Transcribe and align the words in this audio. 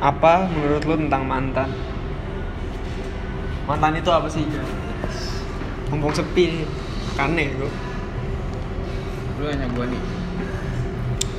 apa 0.00 0.48
menurut 0.48 0.82
lu 0.88 0.94
tentang 0.96 1.22
mantan? 1.28 1.68
Mantan 3.68 4.00
itu 4.00 4.08
apa 4.08 4.26
sih? 4.32 4.42
Mumpung 5.92 6.16
sepi 6.16 6.56
nih 6.56 6.66
kan 7.14 7.36
nih 7.36 7.52
bro. 7.54 7.68
Lu 9.38 9.44
hanya 9.44 9.68
gua 9.76 9.84
nih. 9.84 10.02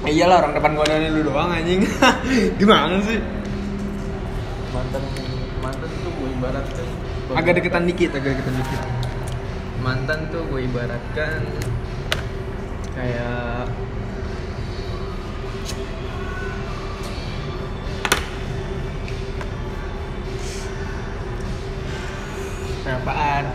Eh, 0.05 0.13
iyalah 0.13 0.45
orang 0.45 0.53
depan 0.53 0.71
gua 0.77 0.85
dari 0.85 1.09
lu 1.09 1.25
doang 1.25 1.49
anjing. 1.49 1.81
Gimana 2.61 3.01
sih? 3.01 3.17
Mantan 4.71 5.03
mantan 5.61 5.89
tuh 6.01 6.11
gue 6.17 6.29
ibaratkan 6.41 6.87
agak 7.37 7.53
deketan 7.61 7.83
dikit 7.85 8.11
agak 8.17 8.33
deketan 8.37 8.55
dikit. 8.59 8.81
Mantan 9.81 10.19
tuh 10.33 10.41
gue 10.49 10.61
ibaratkan 10.65 11.41
kayak 12.93 13.69
apaan 22.85 23.45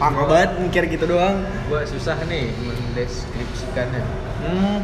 Lama 0.00 0.26
banget 0.26 0.50
mikir 0.58 0.82
gitu 0.90 1.04
doang 1.06 1.44
gue 1.68 1.80
susah 1.86 2.16
nih 2.26 2.50
mendeskripsikannya 2.62 4.02
Hmm. 4.42 4.82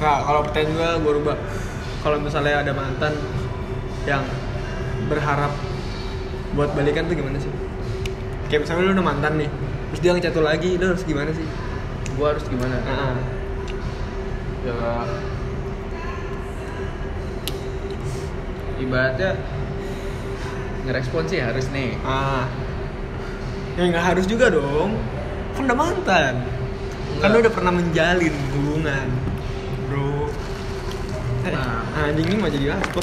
Nah, 0.00 0.24
kalau 0.24 0.40
pertanyaan 0.48 0.72
gue, 0.72 0.90
gue 1.04 1.12
rubah. 1.20 1.36
Kalau 2.00 2.16
misalnya 2.24 2.64
ada 2.64 2.72
mantan 2.72 3.12
yang 4.08 4.24
berharap 5.12 5.52
buat 6.56 6.72
balikan 6.72 7.04
tuh 7.04 7.20
gimana 7.20 7.36
sih? 7.36 7.52
Kayak 8.48 8.64
misalnya 8.64 8.88
lu 8.88 8.92
udah 8.96 9.04
mantan 9.12 9.36
nih, 9.36 9.50
terus 9.92 10.00
dia 10.00 10.16
ngechat 10.16 10.32
lu 10.40 10.44
lagi, 10.48 10.80
lu 10.80 10.88
harus 10.88 11.04
gimana 11.04 11.36
sih? 11.36 11.44
gue 12.18 12.26
harus 12.26 12.44
gimana 12.50 12.74
Nah, 12.82 13.14
ya 14.66 14.74
ibaratnya 18.82 19.30
ngerespon 20.88 21.28
sih 21.28 21.36
harus 21.38 21.68
nih 21.68 21.92
ah, 22.00 22.48
ya 23.76 23.84
nggak 23.86 24.04
harus 24.08 24.24
juga 24.24 24.48
dong. 24.48 24.96
Kan 25.52 25.66
udah 25.66 25.76
mantan, 25.76 26.34
kan 27.18 27.28
lu 27.28 27.36
Enggak. 27.36 27.42
udah 27.44 27.52
pernah 27.52 27.72
menjalin 27.74 28.34
hubungan, 28.48 29.06
bro. 29.84 30.32
Eh, 31.44 31.52
Nah. 31.52 32.08
anjing 32.08 32.24
ini 32.24 32.36
mau 32.36 32.48
jadi 32.48 32.72
apa? 32.72 33.00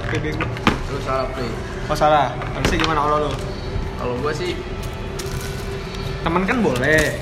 Oke, 0.00 0.16
bego. 0.18 0.46
lu 0.88 0.98
salah 0.98 1.28
play 1.28 1.50
Oh 1.84 1.92
salah, 1.92 2.32
harusnya 2.54 2.76
gimana 2.78 3.00
kalau 3.02 3.18
lu? 3.20 3.32
kalau 3.94 4.14
gue 4.18 4.32
sih 4.32 4.52
Teman 6.18 6.42
kan 6.44 6.58
boleh, 6.58 7.18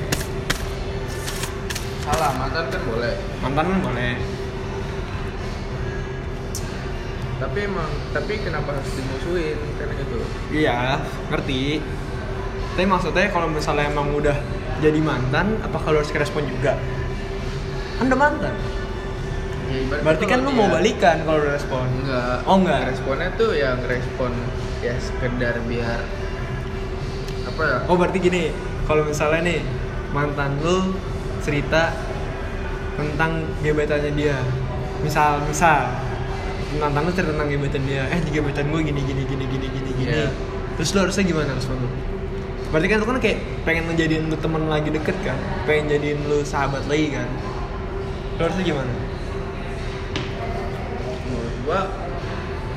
salah 2.00 2.30
mantan 2.32 2.64
kan 2.68 2.82
boleh 2.84 3.14
mantan 3.38 3.64
kan 3.66 3.78
boleh. 3.82 4.12
Tapi 7.36 7.58
emang 7.62 7.84
tapi 8.10 8.40
kenapa 8.40 8.72
harus 8.72 8.92
dimusuhin 8.92 9.58
kan 9.76 9.88
gitu 9.92 10.16
Iya, 10.48 11.00
ngerti. 11.28 11.82
Tapi 12.72 12.84
maksudnya 12.84 13.28
kalau 13.28 13.48
misalnya 13.48 13.86
emang 13.86 14.08
udah 14.10 14.36
jadi 14.78 15.00
mantan, 15.00 15.56
apa 15.58 15.76
kalau 15.76 15.98
harus 15.98 16.12
respon 16.12 16.44
juga? 16.46 16.76
Kan 17.96 18.06
udah 18.06 18.20
mantan. 18.20 18.54
ya, 19.66 19.76
ibaratnya 19.78 20.04
Berarti 20.04 20.24
kan 20.24 20.38
lu 20.38 20.50
mau 20.50 20.64
dia- 20.64 20.74
balikan 20.74 21.16
kalau 21.22 21.38
udah 21.40 21.52
respon. 21.52 21.86
enggak 21.98 22.36
Oh, 22.44 22.56
enggak. 22.56 22.80
responnya 22.86 23.28
tuh 23.34 23.50
yang 23.52 23.78
respon 23.82 24.30
ya 24.78 24.94
sekedar 24.96 25.58
biar 25.62 26.00
apa 27.44 27.62
ya 27.62 27.78
Oh 27.84 27.96
berarti 27.96 28.18
gini, 28.18 28.44
kalau 28.84 29.02
misalnya 29.02 29.40
nih 29.42 29.60
mantan 30.10 30.56
lu 30.60 30.94
cerita 31.40 31.90
tentang 32.94 33.32
gebetannya 33.60 34.12
dia, 34.14 34.38
misal 35.00 35.42
misal 35.42 35.90
mantan 36.76 37.00
lu 37.02 37.10
cerita 37.10 37.30
tentang 37.30 37.48
gebetan 37.48 37.82
dia, 37.84 38.02
eh 38.06 38.18
di 38.18 38.30
gebetan 38.30 38.66
gue 38.68 38.80
gini 38.82 39.00
gini 39.00 39.22
gini 39.22 39.44
gini 39.44 39.66
gini 39.66 39.90
gini, 39.94 40.10
Iya. 40.10 40.28
terus 40.74 40.90
lu 40.90 40.98
harusnya 41.00 41.24
gimana 41.24 41.50
respon 41.52 41.78
lu? 41.78 41.88
Berarti 42.66 42.86
kan 42.86 42.98
lu 42.98 43.06
kan 43.06 43.16
kayak 43.16 43.38
pengen 43.62 43.84
ngejadiin 43.86 44.26
lu 44.26 44.36
temen 44.36 44.66
lagi 44.66 44.90
deket 44.90 45.16
kan, 45.22 45.38
pengen 45.64 45.86
jadiin 45.88 46.18
lu 46.26 46.42
sahabat 46.42 46.82
lagi 46.84 47.14
kan, 47.14 47.28
lu 48.36 48.42
harusnya 48.42 48.64
gimana? 48.64 48.92
menurut 51.26 51.56
gua 51.62 51.80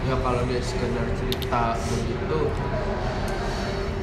ya 0.03 0.15
kalau 0.17 0.41
dia 0.45 0.57
sekedar 0.59 1.05
cerita 1.15 1.63
begitu 1.79 2.39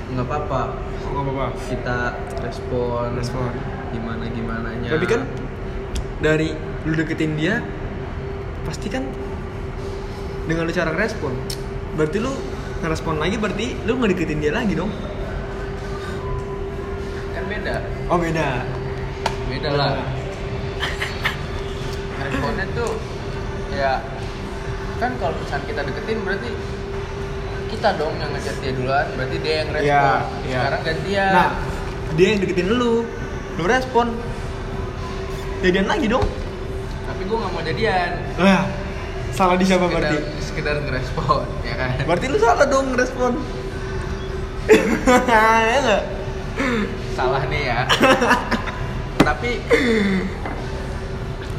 nggak 0.06 0.22
apa-apa 0.22 0.60
nggak 1.02 1.24
apa-apa. 1.24 1.46
kita 1.66 1.98
respon 2.40 3.06
Respon. 3.16 3.50
gimana 3.90 4.24
gimana 4.28 4.68
nya 4.76 4.90
Tapi 4.92 5.06
kan 5.06 5.22
dari 6.18 6.54
lu 6.82 6.94
deketin 6.94 7.34
dia, 7.34 7.58
pasti 8.62 8.86
kan 8.86 9.02
dengan 10.46 10.62
lu 10.62 10.72
cara 10.72 10.90
ngerespon. 10.90 11.32
Berarti 11.94 12.18
lu 12.18 12.32
ngerespon 12.76 13.16
lagi 13.16 13.36
berarti 13.36 13.66
lu 13.82 13.92
nggak 13.94 14.10
deketin 14.12 14.38
dia 14.38 14.52
lagi 14.52 14.72
dong. 14.72 14.92
kan 17.32 17.44
beda 17.46 17.74
Oh 18.06 18.16
beda. 18.16 18.48
beda 19.46 19.68
lah 19.72 19.92
responnya 22.20 22.66
tuh 22.72 22.92
ya 23.70 23.92
kan 24.96 25.12
kalau 25.16 25.36
misalnya 25.36 25.64
kita 25.66 25.80
deketin 25.84 26.18
berarti 26.20 26.50
kita 27.66 27.88
dong 27.94 28.14
yang 28.16 28.30
ngechat 28.30 28.56
dia 28.58 28.72
duluan 28.72 29.06
berarti 29.14 29.36
dia 29.38 29.54
yang 29.56 29.68
respon 29.70 29.86
Iya, 29.86 30.04
iya. 30.42 30.58
sekarang 30.58 30.80
gantian 30.82 31.32
Nah, 31.32 31.48
dia 32.14 32.26
yang 32.28 32.40
deketin 32.40 32.68
lu, 32.70 32.92
lu 33.52 33.64
respon. 33.64 34.06
Jadian 35.58 35.86
lagi 35.86 36.06
dong. 36.06 36.24
tapi 37.04 37.22
gue 37.22 37.36
nggak 37.36 37.50
mau 37.50 37.62
jadian 37.62 38.10
Lah, 38.36 38.62
salah 39.30 39.56
di 39.56 39.64
siapa 39.64 39.86
berarti? 39.86 40.16
Sekedar 40.56 40.80
ngerespon 40.80 41.44
ya 41.60 41.74
kan 41.76 41.90
Berarti 42.08 42.26
lu 42.32 42.38
salah 42.40 42.64
dong 42.64 42.96
ngerespon. 42.96 43.32
ya 45.28 46.00
salah 47.12 47.44
nih 47.46 47.62
ya 47.68 47.78
tapi 49.28 49.60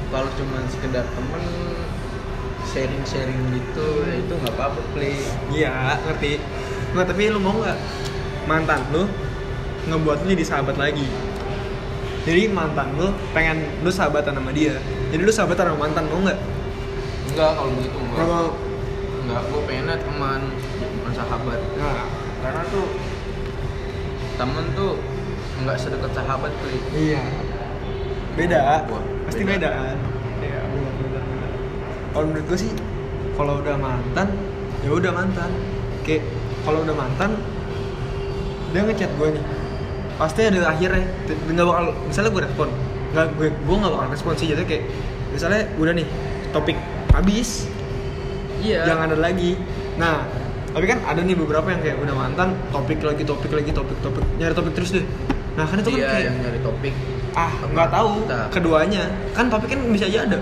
kalau 0.07 0.29
cuma 0.33 0.57
sekedar 0.67 1.05
temen 1.05 1.43
sharing-sharing 2.67 3.41
gitu 3.53 3.85
ya 4.03 4.13
itu 4.17 4.33
nggak 4.33 4.53
apa-apa 4.57 4.81
play 4.91 5.15
Iya, 5.49 6.01
ngerti. 6.03 6.41
Nggak, 6.91 7.05
tapi 7.07 7.21
lu 7.31 7.39
mau 7.39 7.55
nggak 7.55 7.77
mantan 8.43 8.81
lu 8.91 9.07
ngebuat 9.87 10.25
lu 10.25 10.35
jadi 10.35 10.45
sahabat 10.45 10.75
lagi? 10.75 11.07
Jadi 12.27 12.51
mantan 12.51 12.91
lu 12.99 13.07
pengen 13.31 13.63
lu 13.81 13.89
sahabatan 13.89 14.35
sama 14.35 14.51
dia. 14.51 14.75
Jadi 15.15 15.21
lu 15.23 15.31
sahabatan 15.31 15.71
sama 15.71 15.79
mantan 15.87 16.05
mau 16.09 16.19
nggak? 16.25 16.39
enggak 17.27 17.51
kalau 17.53 17.69
begitu 17.75 17.97
enggak 18.01 18.17
Kalau 18.17 18.45
enggak 19.27 19.43
gue 19.51 19.61
pengennya 19.67 19.97
teman 19.99 20.41
bukan 21.03 21.13
sahabat 21.13 21.59
nah, 21.75 22.07
karena 22.39 22.61
tuh 22.71 22.87
temen 24.39 24.65
tuh 24.71 24.91
nggak 25.67 25.77
sedekat 25.77 26.11
sahabat 26.15 26.51
play 26.63 26.79
iya. 26.95 27.23
Beda. 28.37 28.85
Wah, 28.85 29.01
Pasti 29.25 29.41
beda. 29.41 29.65
beda 29.65 29.69
kan? 29.73 29.97
Iya, 30.45 30.61
benar 30.69 30.93
benar. 31.01 31.23
benar. 31.25 31.49
Kalau 32.13 32.25
menurut 32.29 32.45
gue 32.45 32.59
sih 32.61 32.71
kalau 33.33 33.53
udah 33.65 33.75
mantan 33.81 34.27
ya 34.85 34.89
udah 34.93 35.09
mantan. 35.09 35.49
Kayak 36.05 36.21
kalau 36.61 36.85
udah 36.85 36.93
mantan 36.93 37.31
dia 38.71 38.81
ngechat 38.85 39.11
gue 39.17 39.29
nih 39.33 39.43
pasti 40.17 40.41
ada 40.43 40.59
akhirnya 40.69 41.07
nggak 41.29 41.65
bakal 41.65 41.85
misalnya 42.09 42.31
gue 42.35 42.43
respon 42.43 42.67
nggak 43.15 43.27
gue 43.37 43.47
gue 43.53 43.75
nggak 43.79 43.93
bakal 43.95 44.07
respon 44.11 44.33
sih 44.35 44.47
jadi 44.51 44.63
kayak 44.67 44.83
misalnya 45.31 45.61
udah 45.79 45.93
nih 45.95 46.07
topik 46.51 46.77
habis 47.15 47.69
iya. 48.67 48.83
Jangan 48.83 49.15
ada 49.15 49.17
lagi. 49.17 49.55
Nah 49.95 50.27
tapi 50.75 50.85
kan 50.85 50.99
ada 51.07 51.23
nih 51.23 51.33
beberapa 51.33 51.67
yang 51.71 51.81
kayak 51.81 51.97
udah 52.03 52.15
mantan 52.15 52.53
topik 52.69 52.99
lagi 53.01 53.23
topik 53.23 53.51
lagi 53.55 53.71
topik 53.71 53.97
topik. 54.03 54.23
Nyari 54.37 54.53
topik 54.53 54.73
terus 54.75 54.91
deh. 54.93 55.05
Nah 55.55 55.65
kan 55.65 55.79
itu 55.79 55.89
kan 55.89 55.97
dia 55.97 56.07
kayak 56.11 56.25
yang 56.27 56.37
nyari 56.43 56.59
topik. 56.61 56.93
Ah 57.33 57.51
nggak 57.63 57.89
tahu. 57.89 58.09
Kita. 58.27 58.39
keduanya. 58.51 59.03
Kan 59.31 59.45
topik 59.47 59.67
kan 59.71 59.79
bisa 59.89 60.05
aja 60.11 60.19
ada. 60.27 60.37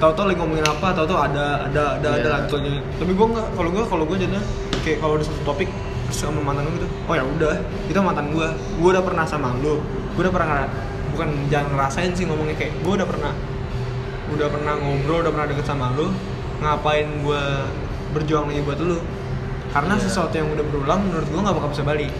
Tahu-tahu 0.00 0.34
lagi 0.34 0.38
ngomongin 0.42 0.66
apa 0.66 0.88
tahu-tahu 0.98 1.18
ada 1.20 1.68
ada 1.70 1.84
ada 2.00 2.08
ada 2.18 2.26
Iya. 2.26 2.30
lantunya 2.34 2.82
tapi 2.98 3.14
gue 3.14 3.26
nggak 3.38 3.46
kalau 3.54 3.70
gue 3.70 3.84
kalau 3.86 4.02
gue 4.02 4.16
jadinya 4.18 4.42
kayak 4.82 4.98
kalau 4.98 5.14
ada 5.14 5.22
satu 5.22 5.40
topik 5.46 5.70
terus 6.10 6.18
sama 6.26 6.42
mantan 6.42 6.66
gue 6.66 6.82
gitu 6.82 6.88
oh 7.06 7.14
ya 7.14 7.22
udah 7.22 7.54
itu 7.86 7.94
mantan 8.02 8.34
gue 8.34 8.48
gue 8.82 8.88
udah 8.98 9.04
pernah 9.06 9.22
sama 9.22 9.54
lu. 9.62 9.78
Gue 10.18 10.26
udah 10.26 10.34
pernah 10.34 10.66
bukan 11.14 11.28
jangan 11.52 11.68
ngerasain 11.76 12.10
sih 12.18 12.24
ngomongnya 12.26 12.56
kayak 12.58 12.72
gue 12.82 12.92
udah 12.98 13.06
pernah 13.06 13.32
udah 14.32 14.48
pernah 14.48 14.72
ngobrol 14.80 15.18
udah 15.22 15.30
pernah 15.30 15.46
deket 15.52 15.66
sama 15.68 15.92
lu 15.92 16.08
ngapain 16.62 17.08
gue 17.20 17.42
berjuang 18.12 18.46
lagi 18.46 18.62
buat 18.62 18.78
lu 18.78 18.98
karena 19.72 19.94
Iya. 19.96 20.02
sesuatu 20.04 20.30
yang 20.32 20.48
udah 20.48 20.64
berulang 20.64 21.00
menurut 21.02 21.26
gue 21.26 21.40
nggak 21.40 21.56
bakal 21.56 21.70
bisa 21.70 21.82
balik 21.82 22.12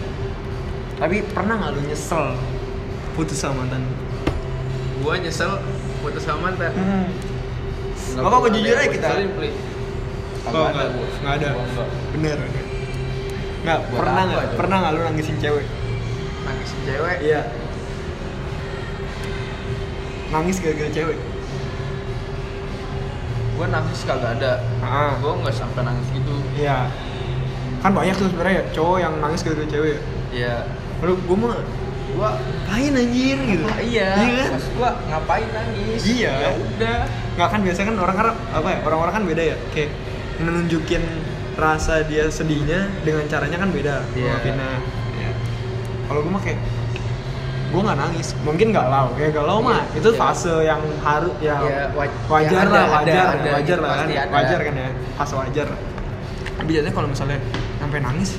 tapi 0.95 1.23
pernah 1.25 1.55
nggak 1.55 1.71
lu 1.71 1.81
nyesel 1.85 2.35
putus 3.13 3.37
sama 3.37 3.63
mantan 3.63 3.87
gue 4.99 5.13
nyesel 5.17 5.51
putus 5.99 6.21
sama 6.21 6.49
mantan 6.49 6.71
Hmm. 6.73 7.07
Nggak 8.03 8.29
Apa-apa, 8.29 8.47
jujur 8.51 8.75
aja 8.75 8.89
kita. 8.91 9.09
Oh, 10.43 10.67
enggak, 10.67 10.87
gua. 10.91 11.07
enggak 11.07 11.33
ada. 11.39 11.49
Bener. 12.11 12.37
Nggak, 13.63 13.79
pernah 13.89 14.23
nggak? 14.27 14.43
Pernah 14.59 14.77
nggak 14.77 14.91
lu 14.91 15.01
nangisin 15.01 15.37
cewek? 15.39 15.65
nangisin 16.43 16.79
cewek 16.83 17.17
Iya. 17.23 17.41
Nangis 20.29 20.57
gara-gara 20.59 20.89
cewek. 20.89 21.17
Gue 23.63 23.71
nangis 23.71 24.03
kagak 24.03 24.43
ada. 24.43 24.59
Ah. 24.83 25.15
gue 25.23 25.31
nggak 25.39 25.55
sampai 25.55 25.87
nangis 25.87 26.07
gitu. 26.11 26.35
Iya. 26.59 26.91
Kan 27.79 27.95
banyak 27.95 28.15
tuh 28.19 28.27
sebenarnya 28.27 28.55
ya 28.59 28.63
cowok 28.75 28.97
yang 28.99 29.13
nangis 29.23 29.39
gara-gara 29.39 29.67
cewek. 29.71 30.03
Ya 30.35 30.35
ya 30.35 30.55
Lalu 30.99 31.13
gue 31.23 31.37
mah 31.39 31.55
gue 32.13 32.29
ngapain 32.67 32.91
anjir 32.91 33.37
gitu? 33.39 33.65
Iya. 33.79 34.09
Iya 34.19 34.43
kan? 34.51 34.59
Gue 34.59 34.89
ngapain 35.07 35.47
nangis? 35.55 36.01
Iya. 36.03 36.33
ya 36.35 36.49
udah. 36.59 36.99
Nggak 37.39 37.49
kan 37.55 37.59
biasanya 37.63 37.87
kan 37.87 37.97
orang 38.03 38.15
kan 38.19 38.27
apa 38.35 38.67
ya 38.67 38.79
orang-orang 38.83 39.13
kan 39.15 39.23
beda 39.23 39.43
ya? 39.55 39.57
Kayak 39.71 39.89
menunjukin 40.43 41.03
rasa 41.55 42.03
dia 42.03 42.27
sedihnya 42.27 42.91
dengan 43.07 43.23
caranya 43.31 43.63
kan 43.63 43.71
beda. 43.71 44.03
Iya. 44.11 44.43
ngungkapinnya. 44.43 44.71
Iya. 45.15 45.31
kalau 46.03 46.19
gue 46.19 46.31
mah 46.35 46.43
kayak 46.43 46.59
gue 47.73 47.81
nggak 47.81 47.97
nangis. 47.97 48.27
Mungkin 48.39 48.67
galau 48.69 49.05
kayak 49.13 49.33
galau 49.33 49.57
Iya, 49.57 49.65
mah 49.65 49.81
itu 49.91 50.09
iya. 50.09 50.19
fase 50.19 50.53
yang 50.61 50.81
harus 51.01 51.33
ya 51.39 51.55
Iya, 51.57 51.83
waj- 51.91 52.17
wajar 52.27 52.53
ya 52.55 52.69
lah 52.69 52.85
ada, 52.85 52.93
wajar 52.93 53.25
ada, 53.33 53.49
wajar 53.49 53.61
gitu, 53.65 53.81
lah 53.81 53.89
kan. 53.89 53.97
pasti 53.97 54.13
ada. 54.15 54.31
wajar 54.31 54.59
kan 54.61 54.73
ya 54.75 54.89
fase 55.15 55.33
wajar. 55.35 55.67
Tapi 56.53 56.69
biasanya 56.69 56.93
kalau 56.93 57.07
misalnya 57.09 57.39
sampai 57.75 57.99
nangis 57.99 58.31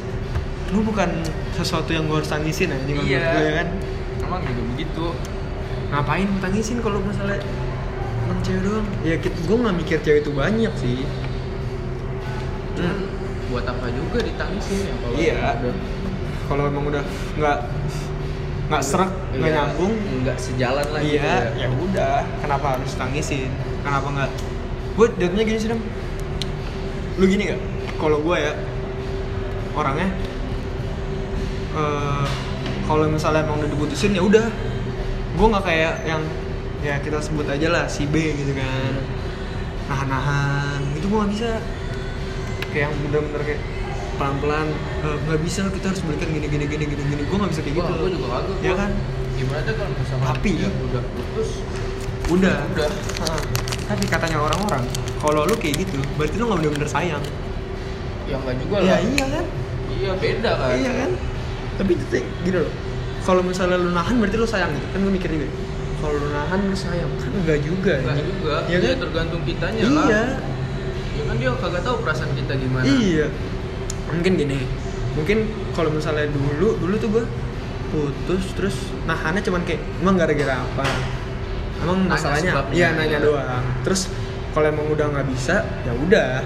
lu 0.70 0.80
bukan 0.80 1.10
sesuatu 1.52 1.90
yang 1.90 2.06
gue 2.06 2.16
harus 2.16 2.26
tangisin 2.28 2.70
aja 2.70 2.82
menurut 2.84 3.04
Iya. 3.04 3.26
gue 3.28 3.42
ya 3.42 3.52
kan. 3.56 3.68
Emang 4.20 4.40
gitu 4.40 4.62
begitu. 4.70 5.06
Ngapain 5.86 6.28
tangisin 6.40 6.78
kalau 6.78 6.98
misalnya 6.98 7.38
emang 8.20 8.38
cewek 8.40 8.60
doang? 8.62 8.86
Ya 9.02 9.14
gue 9.18 9.56
nggak 9.56 9.76
mikir 9.76 9.98
cewek 10.00 10.20
itu 10.22 10.30
banyak 10.32 10.72
sih. 10.74 11.02
Cuman 12.74 12.96
buat 13.46 13.64
apa 13.64 13.86
juga 13.88 14.18
ditangisin 14.20 14.78
ya 14.80 14.94
kalau 14.96 15.16
Iya. 15.16 15.34
kalau 16.44 16.64
emang 16.66 16.84
udah 16.86 17.02
nggak 17.34 17.58
nggak 18.64 18.80
serak 18.80 19.10
nggak 19.30 19.44
Iya, 19.44 19.56
nyambung. 19.60 19.92
Nggak 20.24 20.38
sejalan 20.40 20.86
lagi 20.88 21.04
iya 21.14 21.52
ya. 21.52 21.68
udah. 21.68 22.18
Kenapa 22.40 22.66
harus 22.76 22.92
tangisin? 22.94 23.50
Kenapa 23.84 24.08
nggak? 24.08 24.30
Gue 24.94 25.06
jatuhnya 25.14 25.44
gini 25.44 25.58
sih 25.58 25.68
Dam. 25.68 25.80
lu 27.14 27.30
gini 27.30 27.46
gak 27.46 27.62
kalau 27.94 28.18
gue 28.18 28.34
ya 28.34 28.58
orangnya 29.70 30.10
eh 31.74 32.26
kalau 32.84 33.06
misalnya 33.06 33.42
emang 33.42 33.62
udah 33.62 33.70
diputusin 33.70 34.12
ya 34.12 34.22
udah. 34.22 34.46
Gue 35.34 35.46
nggak 35.46 35.64
kayak 35.64 35.94
yang 36.04 36.22
ya 36.80 37.00
kita 37.00 37.16
sebut 37.18 37.46
aja 37.46 37.68
lah 37.70 37.84
si 37.86 38.04
B 38.04 38.34
gitu 38.34 38.52
kan. 38.52 38.92
Nahan-nahan 39.86 40.80
itu 40.94 41.04
gue 41.04 41.18
nggak 41.18 41.32
bisa. 41.32 41.50
Kayak 42.70 42.82
yang 42.88 42.94
bener-bener 43.02 43.42
kayak 43.44 43.62
pelan-pelan 44.14 44.66
"Eh, 45.00 45.16
nggak 45.20 45.40
bisa 45.40 45.60
kita 45.68 45.86
harus 45.88 46.00
belikan 46.00 46.28
gini 46.28 46.46
gini 46.46 46.64
gini 46.64 46.84
gini 46.86 47.02
gini. 47.04 47.22
Gue 47.24 47.36
nggak 47.36 47.50
bisa 47.50 47.60
kayak 47.60 47.76
gitu. 47.76 47.90
gua 47.92 48.08
juga 48.08 48.26
kagak 48.32 48.58
ya 48.60 48.72
kan? 48.74 48.90
Gimana 49.34 49.60
tuh 49.60 49.74
kalau 49.74 49.90
misalnya 49.92 50.26
Tapi- 50.30 50.54
udah, 50.56 50.72
udah 50.84 51.02
putus 51.10 51.50
udah. 52.24 52.56
udah. 52.66 52.88
Tapi 53.84 54.04
katanya 54.06 54.38
orang-orang 54.40 54.84
kalau 55.18 55.40
lu 55.44 55.54
kayak 55.54 55.74
gitu 55.82 55.98
berarti 56.14 56.34
lu 56.36 56.44
nggak 56.46 56.58
bener-bener 56.60 56.88
sayang. 56.88 57.24
Ya 58.24 58.36
nggak 58.38 58.56
juga 58.56 58.76
ya 58.80 58.88
lah. 58.88 59.00
iya 59.04 59.26
kan? 59.28 59.44
Iya 59.90 60.10
beda 60.16 60.50
kan? 60.56 60.68
Iya 60.74 60.92
kan? 60.96 61.10
Tapi 61.74 61.90
itu 61.92 62.04
gini 62.40 62.56
loh. 62.56 62.72
Kalau 63.20 63.40
misalnya 63.40 63.76
lu 63.76 63.90
nahan 63.90 64.14
berarti 64.16 64.36
lu 64.36 64.46
sayang 64.46 64.70
gitu. 64.70 64.86
Kan 64.88 64.98
gue 65.00 65.12
mikir 65.12 65.28
juga 65.28 65.48
kalau 65.98 66.14
lu 66.16 66.28
nahan 66.30 66.58
lu 66.62 66.76
sayang. 66.76 67.10
Kan 67.16 67.30
enggak 67.34 67.58
juga 67.60 67.92
Nggak 67.98 68.12
anjing. 68.14 68.28
juga. 68.30 68.54
Iya 68.64 68.76
ya 68.76 68.78
kan? 68.86 68.96
tergantung 69.00 69.42
kitanya 69.44 69.82
lah. 69.82 70.04
Iya. 70.06 70.22
Ya 71.14 71.22
kan 71.24 71.34
dia 71.36 71.50
kagak 71.54 71.82
tahu 71.82 71.96
perasaan 72.00 72.30
kita 72.32 72.52
gimana. 72.54 72.84
Iya 72.84 73.26
mungkin 74.20 74.32
gini 74.38 74.60
mungkin 75.14 75.38
kalau 75.74 75.90
misalnya 75.94 76.26
dulu 76.30 76.78
dulu 76.78 76.94
tuh 76.98 77.08
gue 77.10 77.24
putus 77.94 78.44
terus 78.58 78.76
nahannya 79.06 79.42
cuman 79.46 79.62
kayak 79.62 79.78
emang 80.02 80.18
gara-gara 80.18 80.58
apa? 80.58 80.82
Emang 81.78 82.10
Nanya 82.10 82.10
masalahnya 82.10 82.52
iya 82.74 82.90
nanya 82.90 83.22
doang. 83.22 83.62
Terus 83.86 84.10
kalau 84.50 84.66
emang 84.66 84.90
udah 84.90 85.06
nggak 85.14 85.26
bisa 85.30 85.62
ya 85.86 85.92
udah. 85.94 86.42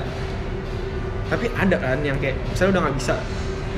Tapi 1.32 1.48
ada 1.56 1.76
kan 1.80 2.00
yang 2.04 2.20
kayak 2.20 2.36
misalnya 2.52 2.76
udah 2.76 2.82
nggak 2.88 2.96
bisa 3.00 3.14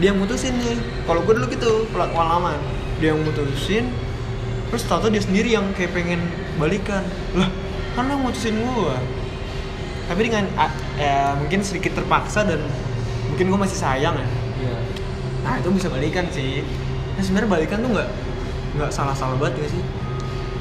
dia 0.02 0.10
yang 0.10 0.18
mutusin 0.18 0.54
nih. 0.58 0.78
Kalau 1.06 1.22
gue 1.22 1.34
dulu 1.38 1.46
gitu 1.46 1.86
pengalaman 1.94 2.58
dia 2.98 3.14
yang 3.14 3.22
mutusin 3.22 3.86
terus 4.70 4.86
tau 4.86 5.02
dia 5.06 5.22
sendiri 5.22 5.54
yang 5.54 5.70
kayak 5.78 5.94
pengen 5.94 6.26
balikan. 6.58 7.06
Lah 7.38 7.46
kan 7.94 8.10
lo 8.10 8.18
yang 8.18 8.22
mutusin 8.26 8.58
gue 8.58 8.96
tapi 10.10 10.26
dengan 10.26 10.42
ya, 10.98 11.38
mungkin 11.38 11.62
sedikit 11.62 11.94
terpaksa 12.02 12.42
dan 12.42 12.58
mungkin 13.40 13.56
gue 13.56 13.62
masih 13.64 13.78
sayang 13.80 14.20
ya 14.20 14.28
Iya. 14.60 14.76
nah 15.40 15.56
itu 15.56 15.72
bisa 15.72 15.88
balikan 15.88 16.28
sih 16.28 16.60
nah, 17.16 17.24
sebenarnya 17.24 17.48
balikan 17.48 17.80
tuh 17.80 17.96
nggak 17.96 18.08
nggak 18.76 18.90
salah 18.92 19.16
salah 19.16 19.40
banget 19.40 19.64
gak 19.64 19.70
sih 19.72 19.82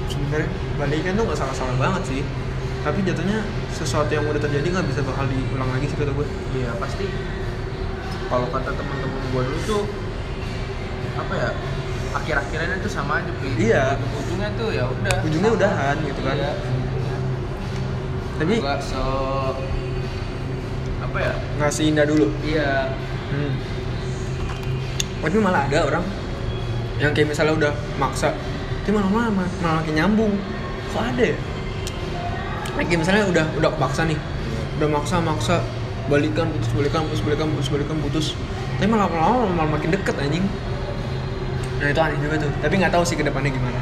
sebenarnya 0.07 0.47
balikan 0.79 1.11
tuh 1.19 1.27
nggak 1.27 1.39
salah 1.43 1.51
salah 1.51 1.75
banget 1.75 2.03
sih 2.07 2.21
tapi 2.79 3.03
jatuhnya 3.03 3.43
sesuatu 3.75 4.07
yang 4.07 4.23
udah 4.31 4.39
terjadi 4.39 4.63
nggak 4.79 4.87
bisa 4.87 5.03
bakal 5.03 5.27
diulang 5.27 5.67
lagi 5.75 5.91
sih 5.91 5.97
kata 5.99 6.15
gue 6.15 6.23
iya 6.55 6.71
pasti 6.79 7.03
kalau 8.31 8.47
kata 8.47 8.71
teman-teman 8.71 9.23
gua 9.35 9.41
dulu 9.43 9.59
tuh 9.67 9.83
apa 11.19 11.33
ya 11.35 11.49
akhir-akhirnya 12.15 12.79
tuh 12.79 12.91
sama 12.95 13.19
aja 13.19 13.31
Pi. 13.43 13.59
Iya. 13.59 13.99
ujungnya 13.99 14.49
tuh 14.55 14.71
ya 14.71 14.87
udah 14.87 15.15
Ujungnya 15.27 15.51
udahan 15.51 15.95
gitu 15.99 16.19
kan. 16.23 16.35
iya. 16.39 16.51
tapi 18.39 18.53
nggak 18.63 18.79
so 18.79 19.03
apa 21.09 21.17
ya 21.17 21.33
nggak 21.57 21.71
seindah 21.73 22.05
dulu 22.05 22.29
iya 22.45 22.93
Hmm. 23.29 23.53
Tapi 25.21 25.37
malah 25.37 25.69
ada 25.69 25.85
orang 25.85 26.05
yang 26.97 27.13
kayak 27.13 27.31
misalnya 27.31 27.53
udah 27.55 27.71
maksa, 28.01 28.33
tapi 28.81 28.91
malah 28.97 29.29
malah, 29.29 29.29
malah 29.61 29.75
makin 29.85 29.93
nyambung. 29.95 30.33
Kok 30.89 31.03
ada 31.13 31.23
ya? 31.23 31.37
Kayak 32.73 32.99
misalnya 33.05 33.23
udah 33.29 33.45
udah 33.59 33.71
paksa 33.77 34.09
nih, 34.09 34.17
udah 34.81 34.89
maksa 34.89 35.21
maksa 35.21 35.61
balikan 36.09 36.49
putus 36.49 36.71
balikan 36.73 37.05
putus 37.05 37.21
balikan 37.21 37.47
putus 37.53 37.69
balikan 37.69 37.97
putus, 38.01 38.27
tapi 38.81 38.89
malah 38.89 39.05
malah, 39.05 39.45
malah 39.53 39.69
makin 39.77 39.93
deket 39.93 40.15
anjing. 40.17 40.45
Nah 41.79 41.87
itu 41.93 42.01
aneh 42.01 42.17
juga 42.17 42.35
tuh. 42.41 42.51
Tapi 42.65 42.73
nggak 42.81 42.91
tahu 42.97 43.03
sih 43.05 43.15
ke 43.19 43.23
depannya 43.23 43.53
gimana. 43.53 43.79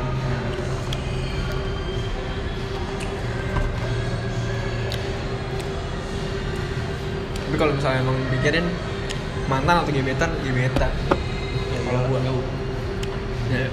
Tapi 7.57 7.65
kalau 7.65 7.73
misalnya 7.81 8.05
emang 8.05 8.17
pikirin 8.37 8.65
mantan 9.49 9.81
atau 9.81 9.89
gebetan, 9.89 10.29
gebetan. 10.45 10.93
ya 11.73 11.79
Kalau 11.89 12.05
gua 12.05 12.21
jauh 12.21 12.45
Ya. 13.49 13.65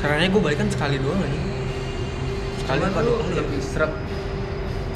Sarannya 0.00 0.32
gue 0.32 0.40
balikan 0.40 0.72
sekali 0.72 0.96
doang 0.96 1.20
aja. 1.20 1.40
Sekali 2.64 2.80
Cuman 2.80 3.04
lu 3.04 3.12
lebih 3.28 3.60
srek 3.60 3.92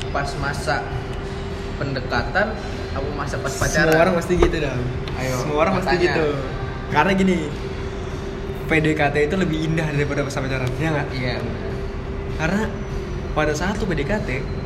pas 0.08 0.28
masa 0.40 0.88
pendekatan 1.76 2.46
apa 2.96 3.08
masa 3.12 3.36
pas 3.36 3.52
pacaran 3.52 3.92
Semua 3.92 4.00
orang 4.08 4.14
pasti 4.16 4.32
gitu 4.40 4.56
dah. 4.56 4.72
Ayo, 5.20 5.34
Semua 5.36 5.56
orang 5.68 5.74
pasti 5.84 5.94
gitu. 6.00 6.26
Karena 6.96 7.12
gini, 7.12 7.36
PDKT 8.72 9.16
itu 9.20 9.36
lebih 9.36 9.58
indah 9.68 9.88
daripada 9.92 10.24
pas 10.24 10.32
pacaran, 10.32 10.70
ya 10.80 10.88
nggak? 10.96 11.08
iya 11.12 11.36
benar. 11.44 11.72
Karena 12.40 12.62
pada 13.36 13.52
saat 13.52 13.76
lu 13.76 13.84
PDKT, 13.84 14.64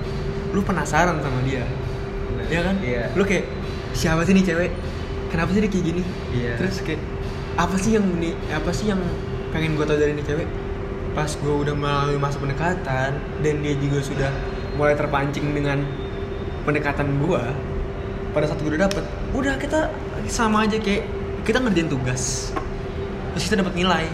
lu 0.50 0.60
penasaran 0.60 1.18
sama 1.18 1.38
dia, 1.42 1.62
Benar. 1.62 2.46
ya 2.48 2.60
kan? 2.62 2.76
iya 2.80 3.02
Lu 3.14 3.22
kayak 3.22 3.46
siapa 3.92 4.22
sih 4.22 4.34
nih 4.34 4.44
cewek? 4.44 4.70
Kenapa 5.30 5.54
sih 5.54 5.62
dia 5.62 5.70
kayak 5.70 5.84
gini? 5.86 6.02
Iya. 6.34 6.52
Terus 6.58 6.82
kayak 6.82 7.00
apa 7.54 7.76
sih 7.76 7.90
yang 7.94 8.06
nih 8.18 8.34
apa 8.50 8.70
sih 8.70 8.86
yang 8.88 8.98
pengen 9.50 9.74
gue 9.74 9.84
tau 9.84 9.94
dari 9.94 10.12
nih 10.12 10.26
cewek? 10.26 10.48
Pas 11.10 11.30
gue 11.30 11.54
udah 11.56 11.74
melalui 11.74 12.18
masa 12.18 12.38
pendekatan 12.38 13.10
dan 13.42 13.54
dia 13.62 13.74
juga 13.76 13.98
sudah 14.00 14.30
mulai 14.74 14.94
terpancing 14.94 15.50
dengan 15.50 15.82
pendekatan 16.62 17.18
gue, 17.18 17.42
pada 18.30 18.46
saat 18.46 18.58
gue 18.58 18.70
udah 18.70 18.86
dapet, 18.86 19.02
udah 19.32 19.54
kita 19.56 19.90
sama 20.26 20.62
aja 20.62 20.78
kayak 20.78 21.02
kita 21.42 21.58
ngerjain 21.58 21.88
tugas, 21.88 22.54
terus 23.34 23.44
kita 23.48 23.58
dapat 23.58 23.74
nilai, 23.74 24.06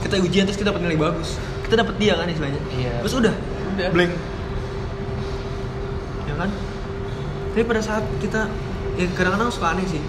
kita 0.00 0.20
ujian 0.20 0.44
terus 0.46 0.54
kita 0.54 0.70
dapat 0.70 0.86
nilai 0.86 0.98
bagus, 1.00 1.34
kita 1.66 1.80
dapat 1.80 1.94
dia 1.98 2.14
kan 2.14 2.28
istilahnya, 2.28 2.60
Iya. 2.70 2.92
terus 3.02 3.14
udah, 3.16 3.34
Udah. 3.74 3.88
blank, 3.90 4.12
kan? 6.40 6.50
Tapi 7.50 7.62
pada 7.66 7.82
saat 7.82 8.04
kita, 8.22 8.46
ya 8.96 9.06
kadang-kadang 9.12 9.50
suka 9.52 9.74
aneh 9.74 9.84
sih, 9.84 10.02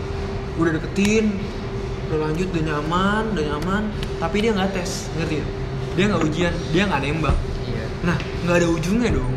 udah 0.61 0.77
deketin, 0.77 1.35
udah 2.11 2.29
lanjut, 2.29 2.47
udah 2.53 2.63
nyaman, 2.69 3.23
udah 3.33 3.43
nyaman, 3.55 3.83
tapi 4.21 4.45
dia 4.45 4.51
nggak 4.53 4.71
tes, 4.75 5.09
ngerti? 5.17 5.41
gak? 5.41 5.49
Dia 5.97 6.03
nggak 6.07 6.21
ujian, 6.23 6.53
dia 6.71 6.83
nggak 6.87 7.01
nembak. 7.03 7.37
iya 7.67 7.85
Nah, 8.07 8.17
nggak 8.47 8.55
ada 8.61 8.67
ujungnya 8.67 9.09
dong. 9.11 9.33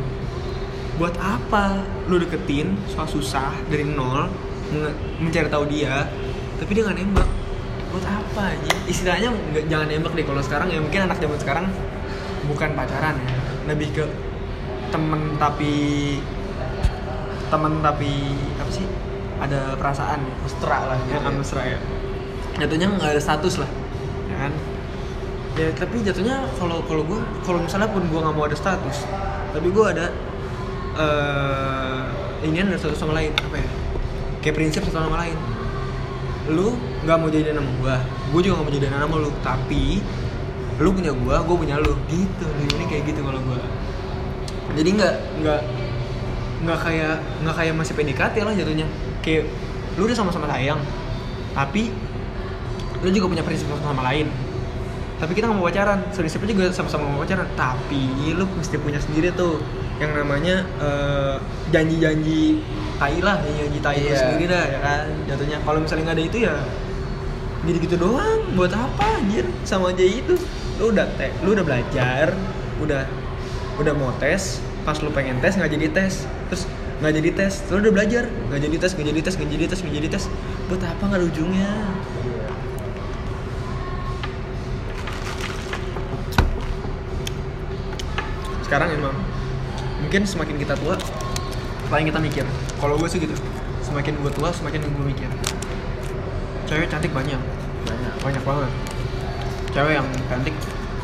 Buat 0.94 1.18
apa 1.18 1.82
lu 2.06 2.22
deketin 2.22 2.78
soal 2.86 3.10
susah 3.10 3.50
dari 3.66 3.82
nol 3.82 4.30
mencari 5.18 5.48
tahu 5.50 5.64
dia, 5.66 6.06
tapi 6.58 6.70
dia 6.76 6.86
nggak 6.86 6.98
nembak? 7.02 7.28
Buat 7.90 8.06
apa 8.06 8.42
aja? 8.54 8.74
Istilahnya 8.86 9.30
nggak 9.30 9.64
jangan 9.70 9.86
nembak 9.90 10.12
deh 10.14 10.26
kalau 10.26 10.42
sekarang 10.42 10.68
ya 10.70 10.78
mungkin 10.78 11.00
anak 11.06 11.18
zaman 11.18 11.38
sekarang 11.38 11.66
bukan 12.44 12.70
pacaran 12.76 13.16
ya, 13.18 13.34
lebih 13.70 13.88
ke 13.96 14.04
temen 14.92 15.34
tapi 15.40 15.72
temen 17.54 17.72
tapi 17.78 18.10
apa 18.58 18.70
sih? 18.74 18.86
Ada 19.38 19.78
perasaan 19.78 20.20
ya. 20.26 20.34
mesra 20.42 20.78
lah 20.90 20.96
gitu 21.06 21.14
yang 21.14 21.24
ya. 21.26 21.38
mesra 21.38 21.62
ya 21.62 21.78
jatuhnya 22.58 22.86
nggak 22.94 23.10
ada 23.18 23.22
status 23.22 23.54
lah 23.58 23.70
ya 24.30 24.36
kan 24.46 24.52
ya 25.54 25.68
tapi 25.74 25.96
jatuhnya 26.02 26.46
kalau 26.58 26.82
kalau 26.86 27.02
gue 27.06 27.18
kalau 27.46 27.58
misalnya 27.62 27.90
pun 27.90 28.02
gue 28.06 28.20
nggak 28.20 28.34
mau 28.34 28.46
ada 28.46 28.58
status 28.58 29.06
tapi 29.54 29.68
gue 29.70 29.84
ada 29.86 30.06
eh 30.94 32.02
ini 32.46 32.62
ada 32.62 32.78
satu 32.78 32.94
sama 32.94 33.18
lain 33.18 33.34
apa 33.34 33.56
ya 33.58 33.68
kayak 34.42 34.54
prinsip 34.54 34.86
satu 34.86 35.02
sama 35.02 35.18
lain 35.18 35.38
lu 36.50 36.76
nggak 37.06 37.16
mau 37.18 37.28
jadian 37.30 37.58
sama 37.58 37.70
gue 37.80 37.96
gue 38.34 38.40
juga 38.50 38.54
nggak 38.60 38.66
mau 38.66 38.74
jadian 38.74 38.94
sama 38.98 39.16
lu 39.18 39.30
tapi 39.42 39.84
lu 40.82 40.88
punya 40.90 41.12
gue 41.14 41.36
gue 41.38 41.56
punya 41.58 41.76
lu 41.78 41.94
gitu 42.10 42.46
ini 42.58 42.84
kayak 42.86 43.02
gitu 43.10 43.20
kalau 43.22 43.40
gue 43.42 43.60
jadi 44.74 44.90
nggak 44.90 45.14
nggak 45.42 45.60
nggak 46.62 46.78
kayak 46.78 47.14
nggak 47.42 47.54
kayak 47.56 47.74
masih 47.74 47.92
PDKT 47.96 48.36
lah 48.44 48.54
jatuhnya. 48.54 48.86
Kayak 49.24 49.50
lu 49.98 50.06
udah 50.06 50.16
sama-sama 50.16 50.46
sayang 50.50 50.78
tapi 51.54 51.94
lu 52.98 53.08
juga 53.14 53.30
punya 53.30 53.44
prinsip 53.46 53.70
satu 53.70 53.82
sama 53.82 54.02
lain. 54.10 54.26
Tapi 55.22 55.30
kita 55.32 55.46
nggak 55.46 55.58
mau 55.58 55.70
pacaran. 55.70 56.02
Prinsipnya 56.10 56.50
juga 56.50 56.66
sama-sama 56.74 57.06
mau 57.06 57.22
pacaran. 57.22 57.46
Tapi 57.54 58.34
lu 58.34 58.44
mesti 58.58 58.76
punya 58.82 58.98
sendiri 58.98 59.30
tuh 59.32 59.62
yang 60.02 60.10
namanya 60.10 60.66
eh, 60.82 61.36
janji-janji 61.70 62.58
tai 62.98 63.22
lah 63.22 63.38
janji-janji 63.38 63.78
tai 63.78 64.02
Iya. 64.02 64.18
sendiri 64.18 64.44
dah 64.50 64.64
ya 64.66 64.78
kan? 64.82 65.04
Jatuhnya. 65.30 65.58
Kalau 65.62 65.78
misalnya 65.78 66.02
nggak 66.10 66.18
ada 66.18 66.24
itu 66.26 66.38
ya 66.42 66.54
gitu 67.64 67.78
gitu 67.86 67.96
doang. 67.96 68.40
Buat 68.58 68.74
apa 68.74 69.22
anjir? 69.22 69.46
Sama 69.62 69.94
aja 69.94 70.02
itu. 70.02 70.34
Lu 70.82 70.90
udah 70.90 71.06
te 71.14 71.30
lu 71.46 71.54
udah 71.54 71.62
belajar 71.62 72.34
udah 72.82 73.06
udah 73.78 73.92
mau 73.94 74.10
tes 74.18 74.58
pas 74.84 75.00
lu 75.00 75.08
pengen 75.10 75.40
tes 75.40 75.56
nggak 75.56 75.72
jadi 75.72 75.86
tes. 75.90 76.28
Terus 76.52 76.68
nggak 77.00 77.12
jadi 77.16 77.30
tes. 77.32 77.52
Lu 77.72 77.80
udah 77.80 77.92
belajar. 77.92 78.24
Nggak 78.52 78.60
jadi 78.68 78.76
tes 78.76 78.90
nggak 78.92 79.08
jadi 79.10 79.20
tes 79.24 79.34
nggak 79.40 79.50
jadi 79.50 79.64
tes 79.66 79.78
nggak 79.80 79.96
jadi 79.96 80.08
tes. 80.12 80.24
Buat 80.68 80.82
apa 80.84 81.02
nggak 81.08 81.20
ada 81.20 81.26
ujungnya? 81.26 81.72
Sekarang 88.64 88.88
emang 88.92 89.16
mungkin 90.04 90.22
semakin 90.28 90.56
kita 90.60 90.74
tua 90.76 91.00
semakin 91.88 92.04
kita 92.12 92.20
mikir. 92.20 92.44
Kalau 92.80 93.00
gue 93.00 93.08
sih 93.08 93.20
gitu. 93.22 93.32
Semakin 93.84 94.16
gue 94.20 94.32
tua 94.32 94.50
semakin 94.52 94.84
gue 94.84 95.04
mikir. 95.04 95.30
Cewek 96.68 96.88
cantik 96.92 97.12
banyak. 97.12 97.38
Banyak. 97.84 98.12
Banyak 98.24 98.42
banget. 98.42 98.70
Cewek 99.72 99.92
yang 99.96 100.08
cantik 100.28 100.54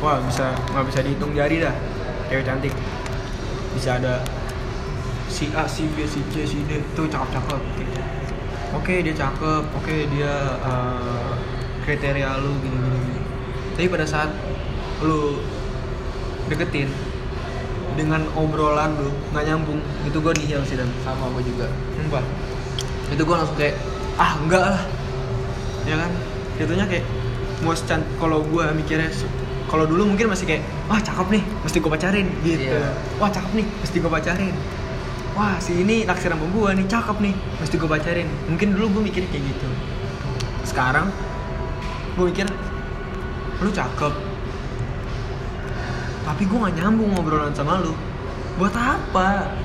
wah 0.01 0.17
bisa 0.25 0.51
nggak 0.73 0.85
bisa 0.89 0.99
dihitung 1.05 1.31
jari 1.37 1.61
dah. 1.61 1.75
Cewek 2.27 2.43
cantik 2.43 2.73
bisa 3.75 3.97
ada 3.97 4.23
si 5.31 5.47
A 5.55 5.63
si 5.63 5.87
B 5.95 6.03
si 6.03 6.19
C 6.31 6.43
si 6.43 6.59
D 6.67 6.83
tuh 6.93 7.07
cakep 7.07 7.29
cakep 7.31 7.61
oke 8.75 8.93
dia 9.03 9.13
cakep 9.15 9.63
oke 9.63 9.95
dia 10.11 10.33
eh, 10.59 11.33
kriteria 11.83 12.37
lu 12.39 12.51
gini 12.61 12.77
gini 12.77 12.97
gini. 13.09 13.21
Tapi 13.75 13.87
pada 13.89 14.05
saat 14.05 14.29
lu 15.01 15.41
deketin 16.47 16.87
dengan 17.97 18.23
obrolan 18.37 18.95
lu 19.01 19.11
nggak 19.33 19.45
nyambung 19.49 19.81
itu 20.05 20.17
gue 20.21 20.33
nihil 20.37 20.61
sih 20.63 20.77
dan. 20.77 20.87
Sama 21.01 21.27
gue 21.35 21.43
juga. 21.43 21.67
Sumpah. 21.97 22.23
Itu 23.11 23.21
gue 23.25 23.35
langsung 23.35 23.57
kayak 23.57 23.75
Ah 24.19 24.37
enggak 24.37 24.63
lah. 24.77 24.83
Ya 25.89 25.95
kan? 25.97 26.11
Jatuhnya 26.61 26.85
kayak 26.85 27.05
Mau 27.61 27.77
Kalau 28.17 28.41
gue 28.41 28.65
mikirnya 28.73 29.09
kalau 29.71 29.87
dulu 29.87 30.11
mungkin 30.11 30.27
masih 30.27 30.43
kayak 30.43 30.67
Wah 30.91 30.99
cakep 30.99 31.31
nih 31.31 31.43
Mesti 31.63 31.77
gue 31.79 31.87
pacarin 31.87 32.27
Gitu. 32.43 32.67
Iya. 32.67 32.91
Wah 33.15 33.31
cakep 33.31 33.51
nih 33.55 33.65
Mesti 33.79 33.97
gue 34.03 34.11
pacarin. 34.11 34.55
Wah 35.31 35.55
si 35.63 35.71
ini 35.79 36.03
naksir 36.03 36.27
sama 36.27 36.43
gue 36.43 36.69
nih 36.75 36.85
Cakep 36.91 37.17
nih 37.23 37.33
Mesti 37.63 37.75
gue 37.79 37.89
pacarin. 37.89 38.27
Mungkin 38.51 38.67
dulu 38.75 38.99
gue 38.99 39.01
mikirnya 39.07 39.31
kayak 39.31 39.43
gitu. 39.47 39.69
Sekarang 40.67 41.07
Gue 42.19 42.35
mikir 42.35 42.51
Lu 43.63 43.71
cakep. 43.71 44.13
Tapi 46.21 46.43
gue 46.45 46.57
gak 46.57 46.75
nyambung 46.75 47.13
ngobrolan 47.15 47.53
sama 47.55 47.79
lu. 47.79 47.95
Buat 48.59 48.75
apa? 48.75 49.55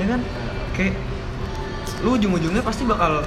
Ya 0.00 0.04
kan? 0.16 0.20
Kayak 0.74 0.98
lu 2.02 2.14
ujung-ujungnya 2.14 2.62
pasti 2.62 2.86
bakal 2.86 3.26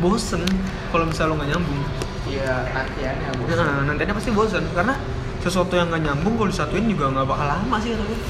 bosen 0.00 0.42
kalau 0.88 1.04
misalnya 1.04 1.30
lu 1.30 1.34
nggak 1.38 1.50
nyambung. 1.54 1.80
Iya 2.28 2.54
nantiannya 2.72 3.28
gue 3.36 3.54
nah 3.56 3.82
nantinya 3.84 4.14
pasti 4.16 4.30
bosen. 4.32 4.64
Karena 4.72 4.94
sesuatu 5.48 5.74
yang 5.74 5.88
nggak 5.88 6.04
nyambung 6.04 6.36
kalau 6.36 6.48
disatuin 6.52 6.84
juga 6.86 7.10
nggak 7.10 7.26
bakal 7.26 7.46
lama 7.48 7.76
sih 7.80 7.96
kata 7.96 8.04
gue 8.04 8.20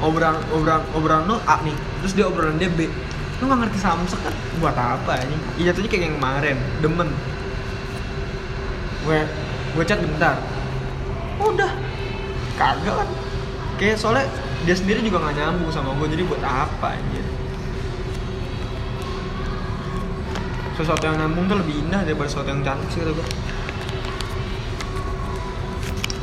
obrolan 0.00 0.36
obrolan 0.50 0.82
obrolan 0.96 1.22
lu 1.28 1.36
A 1.46 1.56
nih 1.62 1.76
terus 2.02 2.12
dia 2.16 2.26
obrolan 2.26 2.56
dia 2.58 2.70
B. 2.72 2.90
Lu 3.40 3.48
nggak 3.48 3.60
ngerti 3.64 3.78
samsek 3.80 4.20
kan 4.20 4.34
buat 4.60 4.76
apa 4.76 5.22
ini 5.24 5.36
iya 5.56 5.72
jatuhnya 5.72 5.88
kayak 5.88 6.02
yang 6.10 6.16
kemarin 6.18 6.56
demen. 6.84 7.08
Gue 9.06 9.24
gue 9.78 9.84
chat 9.86 10.02
bentar. 10.02 10.36
Udah. 11.40 11.72
Kagak 12.60 12.94
kan? 13.00 13.08
Kayak 13.80 13.96
soalnya 13.96 14.28
dia 14.68 14.76
sendiri 14.76 15.00
juga 15.00 15.24
nggak 15.24 15.36
nyambung 15.40 15.72
sama 15.72 15.96
gue 15.96 16.08
jadi 16.12 16.22
buat 16.28 16.42
apa 16.44 16.92
anjir 16.92 17.24
sesuatu 20.76 21.04
yang 21.04 21.16
nyambung 21.20 21.44
tuh 21.44 21.56
lebih 21.60 21.76
indah 21.76 22.00
daripada 22.04 22.28
sesuatu 22.28 22.48
yang 22.48 22.64
cantik 22.64 22.88
sih 22.92 23.00
kata 23.04 23.12
gue 23.12 23.26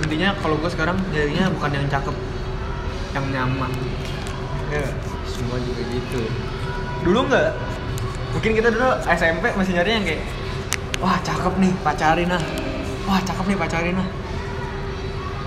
intinya 0.08 0.32
kalau 0.40 0.56
gue 0.56 0.72
sekarang 0.72 0.96
jadinya 1.12 1.52
bukan 1.52 1.70
yang 1.76 1.86
cakep 1.92 2.16
yang 3.12 3.26
nyaman. 3.36 3.72
Ya 4.72 4.88
semua 5.28 5.60
juga 5.60 5.84
gitu. 5.92 6.24
Dulu 7.04 7.28
nggak? 7.28 7.52
Mungkin 8.32 8.52
kita 8.56 8.72
dulu 8.72 8.88
SMP 9.12 9.52
masih 9.52 9.76
nyari 9.76 9.92
yang 10.00 10.06
kayak 10.08 10.24
wah 11.04 11.20
cakep 11.20 11.54
nih 11.60 11.72
pacarin 11.84 12.32
ah. 12.32 12.44
Wah 13.04 13.20
cakep 13.20 13.46
nih 13.52 13.58
pacarin 13.60 14.00
ah. 14.00 14.08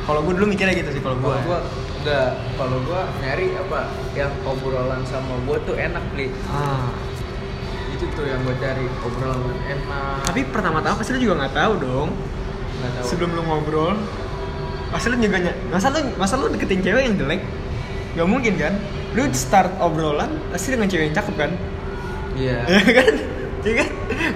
Kalau 0.04 0.20
gue 0.28 0.32
dulu 0.36 0.46
mikirnya 0.52 0.76
gitu 0.76 0.92
sih 0.92 1.00
kalau 1.00 1.16
gue 1.16 1.32
kalau 1.32 1.48
gue 1.48 1.60
enggak 2.00 2.28
kalau 2.60 2.78
gue 2.84 3.00
nyari 3.24 3.46
apa? 3.56 3.80
Yang 4.12 4.32
obrolan 4.44 5.02
sama 5.08 5.40
gue 5.48 5.56
tuh 5.64 5.76
enak 5.80 6.04
beli 6.12 6.28
ah. 6.52 6.92
Itu 7.96 8.04
tuh 8.12 8.28
yang 8.28 8.44
gue 8.44 8.56
cari 8.60 8.84
obrolan 9.08 9.56
enak. 9.72 10.28
Tapi 10.28 10.40
pertama-tama 10.52 11.00
pasti 11.00 11.16
lu 11.16 11.20
juga 11.24 11.48
nggak 11.48 11.54
tahu 11.56 11.72
dong. 11.80 12.08
Nggak 12.80 12.90
tahu. 12.96 13.06
Sebelum 13.08 13.30
lu 13.36 13.42
ngobrol 13.44 13.96
masa 14.90 15.06
lu 15.06 15.16
juga 15.22 15.38
masa 15.70 15.86
lu 15.94 16.00
masa 16.18 16.34
lu 16.34 16.46
deketin 16.50 16.82
cewek 16.82 17.02
yang 17.06 17.14
jelek? 17.16 17.40
Nggak 18.18 18.28
mungkin 18.28 18.52
kan? 18.58 18.74
Lu 19.14 19.22
start 19.30 19.70
obrolan 19.78 20.30
pasti 20.50 20.74
dengan 20.74 20.90
cewek 20.90 21.10
yang 21.10 21.16
cakep 21.16 21.34
kan? 21.38 21.50
Iya. 22.34 22.58
Ya 22.70 22.92
kan? 22.94 23.14
Ya 23.60 23.72
kan? 23.84 23.88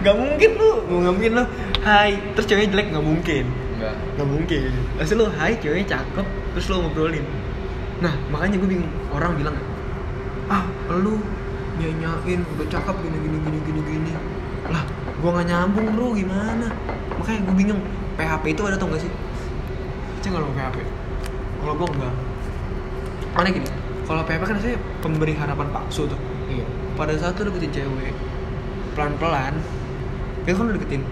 Nggak 0.03 0.17
mungkin 0.21 0.51
lu 0.55 0.71
nggak 1.03 1.15
mungkin 1.19 1.33
lu 1.43 1.45
hai 1.83 2.13
terus 2.39 2.47
cewek 2.47 2.71
jelek 2.71 2.87
nggak 2.95 3.05
mungkin. 3.05 3.45
Enggak 3.79 3.95
nggak 4.15 4.29
mungkin. 4.31 4.71
Pasti 4.95 5.15
lu 5.19 5.27
hai 5.27 5.53
ceweknya 5.59 5.87
cakep 5.99 6.27
terus 6.55 6.67
lu 6.71 6.75
ngobrolin. 6.87 7.27
Nah 7.99 8.15
makanya 8.31 8.57
gue 8.63 8.69
bingung 8.79 8.93
orang 9.11 9.35
bilang 9.35 9.57
ah 10.47 10.63
lu 10.93 11.19
nyanyain 11.83 12.41
udah 12.55 12.67
cakep 12.71 12.95
gini 13.03 13.17
gini 13.27 13.37
gini 13.43 13.59
gini 13.67 13.81
gini. 13.83 14.11
Lah 14.71 14.87
gua 15.19 15.41
nggak 15.41 15.47
nyambung 15.51 15.87
bro 15.99 16.15
gimana? 16.15 16.71
Makanya 17.19 17.41
gue 17.43 17.55
bingung 17.59 17.81
PHP 18.15 18.45
itu 18.55 18.63
ada 18.63 18.79
tau 18.79 18.87
gak 18.95 19.03
sih 19.03 19.11
cek 20.25 20.33
kalau 20.33 20.49
PHP 20.57 20.76
kalau 21.61 21.73
gue 21.76 21.88
enggak. 21.97 22.14
Mana 23.37 23.49
gini? 23.52 23.69
Kalau 24.04 24.23
PHP 24.25 24.43
kan 24.49 24.59
saya 24.61 24.76
pemberi 25.04 25.33
harapan 25.37 25.69
palsu 25.69 26.09
tuh. 26.09 26.21
Iya. 26.49 26.64
Pada 26.97 27.12
saat 27.21 27.37
lu 27.40 27.52
deketin 27.52 27.85
cewek 27.85 28.16
pelan-pelan 28.97 29.52
dia 30.49 30.52
kan 30.57 30.64
lu 30.64 30.73
deketin. 30.81 31.04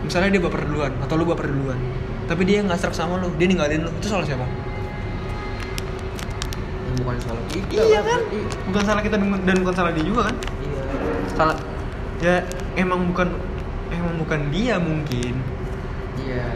Misalnya 0.00 0.28
dia 0.32 0.42
baper 0.44 0.64
duluan 0.64 0.92
atau 1.04 1.14
lu 1.20 1.28
baper 1.28 1.52
duluan 1.52 1.76
tapi 2.28 2.44
dia 2.44 2.60
nggak 2.60 2.76
serak 2.76 2.92
sama 2.92 3.16
lu 3.16 3.32
dia 3.40 3.48
ninggalin 3.48 3.84
lu 3.84 3.90
itu 4.00 4.08
salah 4.08 4.24
siapa? 4.24 4.44
Bukan 7.00 7.16
salah 7.24 7.44
kita 7.52 7.84
iya 7.84 8.00
kan? 8.04 8.20
berarti. 8.20 8.38
bukan 8.68 8.82
salah 8.84 9.02
kita 9.04 9.16
dan 9.20 9.56
bukan 9.60 9.74
salah 9.76 9.92
dia 9.92 10.04
juga 10.04 10.20
kan? 10.32 10.36
Iya. 10.64 10.82
Salah. 11.36 11.56
Ya 12.20 12.44
emang 12.76 13.08
bukan 13.08 13.28
emang 13.92 14.14
bukan 14.20 14.40
dia 14.52 14.76
mungkin. 14.76 15.40
Iya. 16.20 16.44
Ya, 16.44 16.47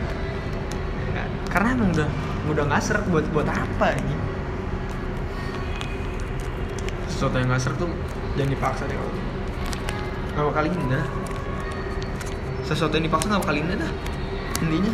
karena 1.52 1.76
emang 1.76 1.92
udah 1.92 2.08
udah 2.48 2.64
nggak 2.64 2.82
serak 2.82 3.04
buat 3.12 3.28
buat 3.30 3.44
apa 3.44 3.92
ini? 4.00 4.16
Sesuatu 7.12 7.36
yang 7.36 7.52
nggak 7.52 7.60
serak 7.60 7.76
tuh 7.76 7.92
jangan 8.40 8.50
dipaksa 8.56 8.82
deh 8.88 8.96
kalau 8.96 9.12
nggak 10.32 10.44
bakal 10.48 10.64
indah. 10.64 11.04
Sesuatu 12.64 12.96
yang 12.96 13.04
dipaksa 13.04 13.28
nggak 13.28 13.42
bakal 13.44 13.56
indah 13.60 13.76
dah 13.76 13.92
intinya. 14.64 14.92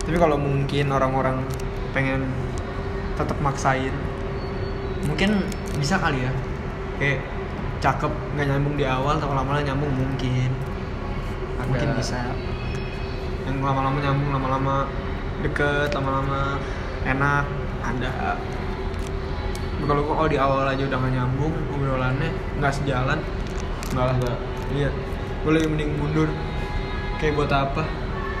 Tapi 0.00 0.16
kalau 0.18 0.34
mungkin 0.40 0.90
orang-orang 0.90 1.38
pengen 1.94 2.26
tetap 3.14 3.38
maksain 3.38 3.94
mungkin 5.06 5.44
bisa 5.78 6.00
kali 6.02 6.24
ya. 6.24 6.32
Kayak 6.98 7.20
cakep 7.80 8.12
nggak 8.36 8.46
nyambung 8.46 8.76
di 8.76 8.84
awal 8.84 9.16
tapi 9.16 9.32
lama-lama 9.32 9.64
nyambung 9.64 9.92
mungkin. 9.96 10.50
Mungkin 11.64 11.88
Ada. 11.92 11.96
bisa. 11.96 12.20
Yang 13.48 13.56
lama-lama 13.64 13.96
nyambung 14.00 14.30
lama-lama 14.36 14.74
deket 15.40 15.88
lama-lama 15.96 16.60
enak 17.08 17.44
ada. 17.80 18.36
Kalau 19.80 20.04
kalau 20.04 20.28
di 20.28 20.36
awal 20.36 20.68
aja 20.68 20.84
udah 20.84 20.98
nggak 21.00 21.14
nyambung 21.16 21.54
obrolannya 21.72 22.30
nggak 22.60 22.72
sejalan 22.76 23.18
nggak 23.96 24.04
lah 24.04 24.14
Nggak. 24.20 24.38
iya. 24.76 24.90
Gue 25.40 25.52
lebih 25.56 25.68
mending 25.72 25.90
mundur. 25.96 26.28
Kayak 27.16 27.32
buat 27.40 27.52
apa? 27.52 27.82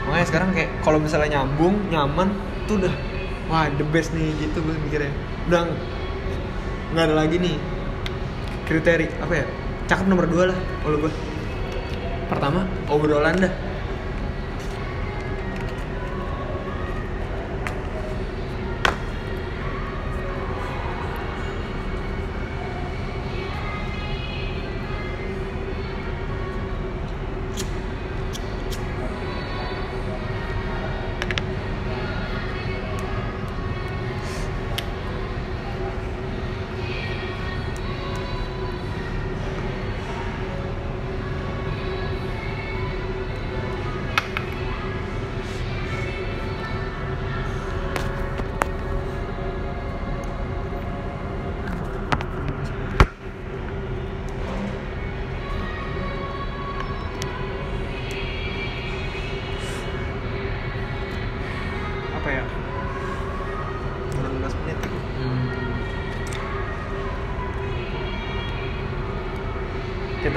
Makanya 0.04 0.26
sekarang 0.28 0.48
kayak 0.52 0.70
kalau 0.84 1.00
misalnya 1.00 1.40
nyambung 1.40 1.80
nyaman 1.88 2.28
tuh 2.68 2.76
udah 2.76 2.92
wah 3.48 3.66
the 3.72 3.84
best 3.88 4.12
nih 4.12 4.36
gitu 4.36 4.60
gue 4.60 4.76
mikirnya. 4.84 5.12
Udah 5.48 5.64
nggak 6.92 7.04
ada 7.08 7.14
lagi 7.24 7.40
nih 7.40 7.56
kriteria 8.70 9.10
apa 9.18 9.34
ya 9.34 9.44
cakep 9.90 10.06
nomor 10.06 10.30
dua 10.30 10.54
lah 10.54 10.58
kalau 10.86 11.02
gue 11.02 11.12
pertama? 12.30 12.62
Obrolan 12.86 13.34
dah 13.42 13.52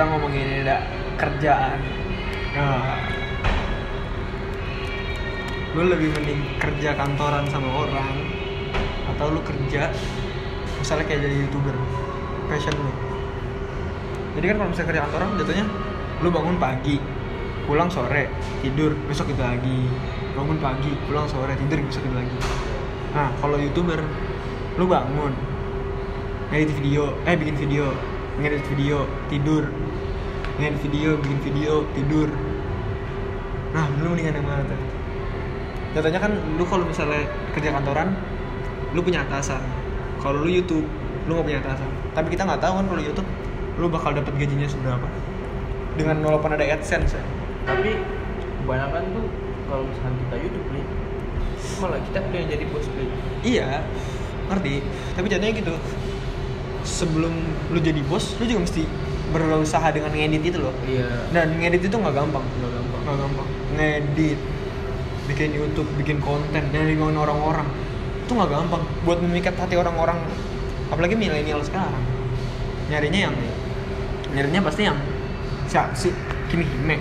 kita 0.03 0.19
ngomongin 0.19 0.67
dah 0.67 0.83
kerjaan. 1.15 1.79
Nah, 2.59 2.99
lu 5.79 5.87
lebih 5.87 6.11
mending 6.11 6.59
kerja 6.59 6.91
kantoran 6.91 7.47
sama 7.47 7.87
orang 7.87 8.11
atau 9.15 9.31
lu 9.31 9.39
kerja 9.47 9.95
misalnya 10.83 11.07
kayak 11.07 11.23
jadi 11.23 11.35
youtuber 11.47 11.71
passion 12.51 12.75
lu? 12.75 12.91
Jadi 14.35 14.45
kan 14.51 14.55
kalau 14.59 14.69
misalnya 14.75 14.89
kerja 14.91 15.01
kantoran 15.07 15.27
jatuhnya 15.39 15.65
lu 16.19 16.29
bangun 16.35 16.59
pagi 16.59 16.99
pulang 17.63 17.87
sore 17.87 18.27
tidur 18.59 18.91
besok 19.07 19.31
itu 19.31 19.39
lagi. 19.39 19.87
Bangun 20.35 20.59
pagi 20.59 20.91
pulang 21.07 21.31
sore 21.31 21.55
tidur 21.55 21.79
besok 21.79 22.03
itu 22.03 22.11
lagi. 22.11 22.37
Nah 23.15 23.31
kalau 23.39 23.55
youtuber 23.55 24.03
lu 24.75 24.83
bangun 24.83 25.31
ngedit 26.51 26.75
video 26.75 27.15
eh 27.23 27.39
bikin 27.39 27.55
video 27.55 27.95
ngedit 28.39 28.63
video 28.71 29.05
tidur. 29.29 29.69
Ngedit 30.57 30.79
video 30.85 31.09
bikin 31.21 31.39
video 31.41 31.73
tidur. 31.93 32.29
Nah 33.73 33.85
lu 34.01 34.13
mendingan 34.13 34.37
yang 34.41 34.47
mana 34.47 34.63
tuh? 34.65 34.79
Jatuhnya 35.93 36.19
kan 36.21 36.33
lu 36.57 36.63
kalau 36.65 36.85
misalnya 36.85 37.25
kerja 37.53 37.69
kantoran 37.73 38.17
lu 38.93 39.01
punya 39.01 39.25
atasan. 39.25 39.61
Kalau 40.21 40.45
lu 40.45 40.49
YouTube 40.49 40.85
lu 41.29 41.31
gak 41.37 41.45
punya 41.45 41.59
atasan. 41.61 41.89
Tapi 42.13 42.27
kita 42.33 42.45
nggak 42.45 42.61
tahu 42.61 42.73
kan 42.81 42.85
kalau 42.89 43.01
YouTube 43.01 43.29
lu 43.77 43.85
bakal 43.89 44.13
dapat 44.13 44.33
gajinya 44.37 44.69
seberapa. 44.69 45.07
Dengan 45.93 46.21
walaupun 46.25 46.53
ada 46.53 46.65
AdSense 46.65 47.17
ya. 47.17 47.23
Tapi 47.69 47.97
kebanyakan 48.63 49.01
tuh 49.13 49.25
kalau 49.69 49.83
misalkan 49.85 50.13
kita 50.25 50.35
YouTube 50.41 50.67
nih 50.73 50.85
malah 51.79 51.99
kita 52.05 52.19
pengen 52.29 52.47
jadi 52.51 52.65
bos 52.69 52.87
Iya, 53.43 53.81
ngerti. 54.51 54.75
Tapi 55.15 55.25
jadinya 55.31 55.53
gitu. 55.55 55.73
Sebelum 56.83 57.33
lu 57.71 57.79
jadi 57.79 58.03
bos, 58.05 58.35
lu 58.37 58.45
juga 58.45 58.67
mesti 58.67 58.83
berusaha 59.33 59.87
dengan 59.89 60.13
ngedit 60.13 60.43
itu 60.53 60.59
loh. 60.61 60.75
iya 60.85 61.25
Dan 61.33 61.57
ngedit 61.57 61.87
itu 61.89 61.95
nggak 61.95 62.13
gampang. 62.13 62.43
nggak 62.45 62.71
gampang 62.71 63.01
Nggak 63.03 63.17
gampang. 63.17 63.47
Ngedit, 63.73 64.39
bikin 65.31 65.49
YouTube, 65.55 65.89
bikin 65.97 66.17
konten, 66.21 66.63
dan 66.69 66.83
dibangun 66.85 67.17
orang-orang. 67.17 67.65
Itu 68.23 68.31
nggak 68.35 68.51
gampang. 68.51 68.83
Buat 69.07 69.19
memikat 69.23 69.55
hati 69.57 69.75
orang-orang, 69.79 70.19
apalagi 70.91 71.15
milenial 71.17 71.63
sekarang. 71.65 72.03
Nyarinya 72.91 73.31
yang, 73.31 73.35
nyarinya 74.35 74.61
pasti 74.61 74.85
yang 74.85 74.99
siapa 75.71 75.95
sih? 75.95 76.13
Kimi 76.51 76.67
Hime. 76.67 76.99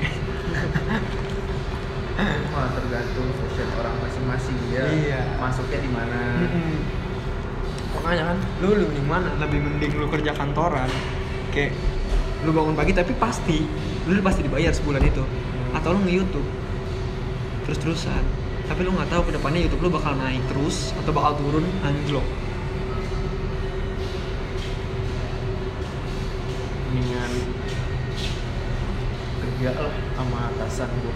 Wah 2.53 2.69
tergantung 2.77 3.29
fashion 3.41 3.69
orang 3.77 3.95
masing-masing 4.05 4.57
ya. 4.71 4.85
Iya. 4.85 5.21
Masuknya 5.41 5.79
di 5.81 5.91
mana? 5.91 6.21
Mm-mm. 6.45 6.72
Makanya 8.03 8.35
kan 8.35 8.39
lu 8.61 8.75
lebih 8.75 8.87
mending 8.91 9.09
mana? 9.09 9.31
Lebih 9.39 9.59
mending 9.63 9.91
lu 9.95 10.07
kerja 10.11 10.35
kantoran 10.35 10.91
kayak 11.55 11.73
lu 12.43 12.51
bangun 12.51 12.75
pagi 12.75 12.91
tapi 12.91 13.15
pasti 13.15 13.63
lu 14.11 14.19
pasti 14.21 14.43
dibayar 14.43 14.75
sebulan 14.75 15.03
itu. 15.07 15.23
Atau 15.73 15.95
lu 15.95 16.03
nge 16.05 16.13
YouTube 16.13 16.49
terus 17.63 17.79
terusan 17.79 18.25
tapi 18.67 18.83
lu 18.83 18.91
nggak 18.95 19.11
tahu 19.11 19.23
ke 19.31 19.33
depannya 19.39 19.61
YouTube 19.65 19.87
lu 19.87 19.91
bakal 19.95 20.19
naik 20.19 20.43
terus 20.51 20.91
atau 20.99 21.15
bakal 21.15 21.39
turun? 21.39 21.65
Anjlok. 21.87 22.27
Mendingan 26.91 27.33
kerja 29.43 29.71
lah 29.79 29.95
sama 30.19 30.39
atasan 30.53 30.91
gua. 31.01 31.15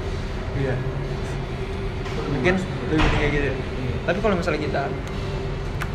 iya. 0.57 0.75
Mungkin 2.31 2.55
lebih 2.88 3.03
mending 3.03 3.20
kayak 3.20 3.33
gitu 3.35 3.77
tapi 4.07 4.18
kalau 4.22 4.38
misalnya 4.38 4.62
kita 4.62 4.83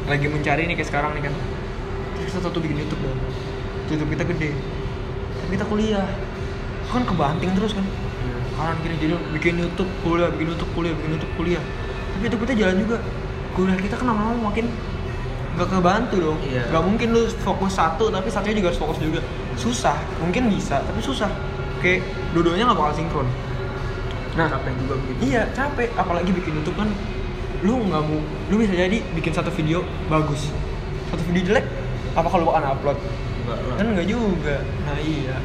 lagi 0.07 0.25
mencari 0.29 0.65
nih 0.65 0.75
kayak 0.77 0.89
sekarang 0.89 1.11
nih 1.17 1.23
kan. 1.29 1.33
Terus 2.17 2.33
kita 2.33 2.39
satu 2.47 2.57
bikin 2.61 2.77
YouTube 2.81 3.01
dong. 3.03 3.19
YouTube 3.91 4.09
kita 4.15 4.23
gede. 4.25 4.49
Tapi 5.41 5.51
kita 5.53 5.65
kuliah. 5.67 6.07
Kan 6.89 7.03
kebanting 7.07 7.51
terus 7.55 7.73
kan. 7.75 7.85
Iya. 8.21 8.37
kanan 8.53 8.77
kiri 8.85 8.95
jadi 9.01 9.15
bikin 9.33 9.53
YouTube 9.57 9.91
kuliah 10.05 10.29
bikin 10.29 10.47
YouTube 10.53 10.71
kuliah 10.77 10.93
bikin 10.93 11.11
YouTube 11.17 11.33
kuliah. 11.37 11.63
Tapi 12.15 12.21
YouTube 12.29 12.41
kita 12.47 12.53
jalan 12.57 12.75
juga. 12.81 12.97
Kuliah 13.51 13.77
kita 13.77 13.95
kan 13.99 14.05
lama-lama 14.07 14.49
makin 14.51 14.65
nggak 15.51 15.67
kebantu 15.67 16.15
dong. 16.19 16.39
Iya. 16.47 16.63
nggak 16.71 16.83
mungkin 16.87 17.07
lu 17.11 17.23
fokus 17.43 17.75
satu 17.75 18.07
tapi 18.07 18.27
satunya 18.31 18.55
juga 18.59 18.67
harus 18.73 18.81
fokus 18.81 18.97
juga. 18.99 19.21
Susah. 19.59 19.97
Mungkin 20.23 20.51
bisa 20.51 20.79
tapi 20.83 20.99
susah. 21.03 21.29
Kayak 21.81 22.05
dua-duanya 22.35 22.71
nggak 22.71 22.79
bakal 22.79 22.93
sinkron. 22.95 23.27
Nah 24.31 24.47
capek 24.47 24.71
juga 24.79 24.95
begitu. 25.03 25.19
iya 25.31 25.43
capek. 25.51 25.91
Apalagi 25.99 26.31
bikin 26.31 26.61
YouTube 26.61 26.77
kan 26.79 26.89
lu 27.61 27.73
nggak 27.87 28.01
mau 28.01 28.19
lu 28.49 28.55
bisa 28.57 28.73
jadi 28.73 28.97
bikin 29.15 29.33
satu 29.35 29.51
video 29.53 29.85
bagus. 30.07 30.49
Satu 31.13 31.21
video 31.29 31.53
jelek 31.53 31.65
apa 32.15 32.27
kalau 32.27 32.51
bakal 32.51 32.63
upload? 32.75 32.97
Enggak 33.45 33.59
kan 33.77 33.85
nggak 33.95 34.07
juga. 34.07 34.55
Nah 34.87 34.97
iya. 34.99 35.37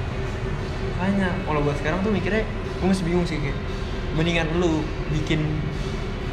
Makanya 0.96 1.28
kalau 1.44 1.60
buat 1.60 1.76
sekarang 1.78 2.00
tuh 2.00 2.12
mikirnya 2.14 2.42
gue 2.76 2.86
masih 2.88 3.04
bingung 3.04 3.26
sih 3.28 3.36
kayak 3.40 3.56
mendingan 4.16 4.48
lu 4.56 4.80
bikin 5.12 5.44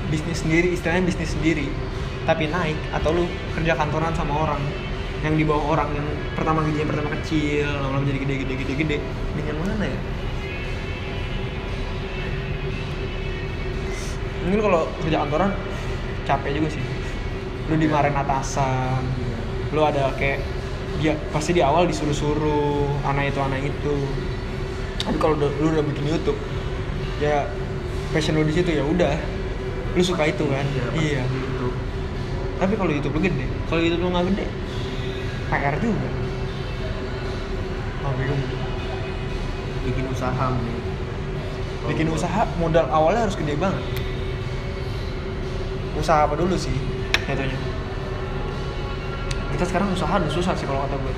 bisnis 0.08 0.46
sendiri 0.46 0.72
istilahnya 0.72 1.04
bisnis 1.04 1.36
sendiri 1.36 1.68
tapi 2.24 2.48
naik 2.48 2.80
atau 2.96 3.12
lu 3.12 3.24
kerja 3.60 3.76
kantoran 3.76 4.16
sama 4.16 4.48
orang 4.48 4.62
yang 5.24 5.36
di 5.36 5.44
bawah 5.44 5.76
orang 5.76 5.90
yang 5.96 6.08
pertama 6.36 6.64
gajinya 6.64 6.88
pertama 6.88 7.10
kecil 7.20 7.68
lama-lama 7.68 8.08
jadi 8.08 8.20
gede 8.24 8.36
gede 8.44 8.54
gede 8.60 8.74
gede. 8.76 8.98
Dengan 9.36 9.56
mana 9.64 9.84
ya 9.88 10.00
mungkin 14.44 14.60
kalau 14.62 14.82
kerja 15.02 15.18
kantoran 15.24 15.52
capek 16.24 16.52
juga 16.56 16.68
sih. 16.72 16.84
Lu 17.72 17.76
dimarahin 17.76 18.16
atasan 18.16 19.04
lu 19.74 19.82
ada 19.82 20.14
kayak 20.14 20.38
dia 21.02 21.18
pasti 21.34 21.58
di 21.58 21.62
awal 21.66 21.90
disuruh-suruh 21.90 23.02
anak 23.04 23.34
itu 23.34 23.40
anak 23.42 23.62
itu. 23.66 23.96
Tapi 25.02 25.18
kalau 25.18 25.34
udah- 25.36 25.54
lu 25.60 25.74
udah 25.74 25.84
bikin 25.84 26.06
YouTube 26.08 26.38
ya 27.18 27.50
passion 28.14 28.38
lu 28.38 28.46
di 28.46 28.54
situ 28.54 28.70
ya 28.70 28.86
udah. 28.86 29.16
Lu 29.94 30.02
suka 30.02 30.26
itu 30.26 30.46
kan? 30.48 30.66
Iya. 30.94 31.22
iya. 31.22 31.24
tapi 32.54 32.80
kalau 32.80 32.96
YouTube 32.96 33.20
lu 33.20 33.28
gede 33.28 33.44
kalau 33.68 33.82
YouTube 33.84 34.08
lu 34.08 34.10
nggak 34.14 34.26
gede 34.32 34.46
PR 35.52 35.76
juga. 35.84 36.10
Oh 38.04 38.12
bingung. 38.16 38.42
Bikin 39.84 40.06
usaha 40.08 40.48
nih. 40.54 40.80
bikin 41.84 42.08
usaha 42.08 42.48
modal 42.56 42.88
awalnya 42.88 43.28
harus 43.28 43.36
gede 43.36 43.60
banget 43.60 43.84
usaha 45.98 46.26
apa 46.26 46.34
dulu 46.38 46.56
sih? 46.58 46.74
Jatuhnya. 47.26 47.58
Kita 49.54 49.64
sekarang 49.70 49.94
usaha 49.94 50.14
udah 50.18 50.32
susah 50.34 50.54
sih 50.58 50.66
kalau 50.66 50.84
kata 50.86 50.98
gue. 50.98 51.14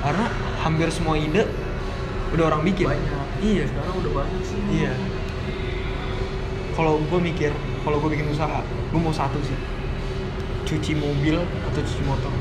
Karena 0.00 0.26
hampir 0.64 0.88
semua 0.88 1.14
ide 1.20 1.44
udah 2.32 2.44
orang 2.52 2.62
bikin. 2.64 2.88
Banyak. 2.88 3.28
iya. 3.44 3.64
Sekarang 3.68 3.94
udah 4.00 4.12
banyak 4.24 4.42
sih. 4.44 4.58
iya. 4.72 4.92
Kalau 6.72 7.02
gue 7.02 7.20
mikir 7.20 7.50
kalau 7.82 7.98
gue 7.98 8.10
bikin 8.14 8.30
usaha 8.30 8.62
gue 8.64 9.00
mau 9.00 9.12
satu 9.12 9.38
sih. 9.44 9.58
Cuci 10.64 10.92
mobil 10.96 11.36
atau 11.38 11.80
cuci 11.80 12.02
motor. 12.08 12.32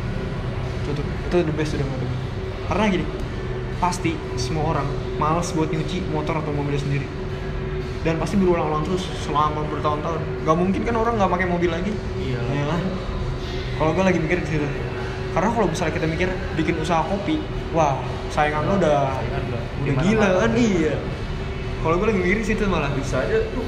Itu 0.84 0.90
tuh 0.96 1.06
itu 1.06 1.36
the 1.44 1.54
best 1.56 1.76
udah 1.76 1.88
menurut 1.88 2.08
gue. 2.08 2.20
Karena 2.68 2.84
gini 2.92 3.06
pasti 3.78 4.18
semua 4.42 4.74
orang 4.74 4.90
males 5.22 5.54
buat 5.54 5.70
nyuci 5.70 6.10
motor 6.10 6.42
atau 6.42 6.50
mobil 6.50 6.74
sendiri 6.82 7.06
dan 8.08 8.16
pasti 8.24 8.40
berulang-ulang 8.40 8.88
terus 8.88 9.04
selama 9.28 9.68
bertahun-tahun. 9.68 10.48
Nggak 10.48 10.56
mungkin 10.56 10.82
kan 10.88 10.96
orang 10.96 11.14
nggak 11.20 11.28
pakai 11.28 11.48
mobil 11.52 11.68
lagi. 11.68 11.92
Iya. 12.24 12.40
ya 12.40 12.64
kan? 12.72 12.82
Kalau 13.76 13.92
gue 13.92 14.04
lagi 14.08 14.20
mikir 14.24 14.38
di 14.40 14.48
situ. 14.48 14.68
Karena 15.36 15.50
kalau 15.52 15.68
misalnya 15.68 15.94
kita 16.00 16.08
mikir 16.08 16.30
bikin 16.56 16.76
usaha 16.80 17.04
kopi 17.04 17.44
wah 17.76 18.00
saingan 18.32 18.64
lo 18.64 18.80
udah 18.80 19.12
Saingan 19.12 19.44
udah 19.52 19.62
gila 20.08 20.28
kan? 20.40 20.52
Iya. 20.56 20.96
Kalau 21.84 21.96
gue 22.00 22.08
lagi 22.08 22.20
mikir 22.24 22.38
situ 22.48 22.64
malah. 22.72 22.90
Bisa 22.96 23.28
aja 23.28 23.44
tuh 23.52 23.68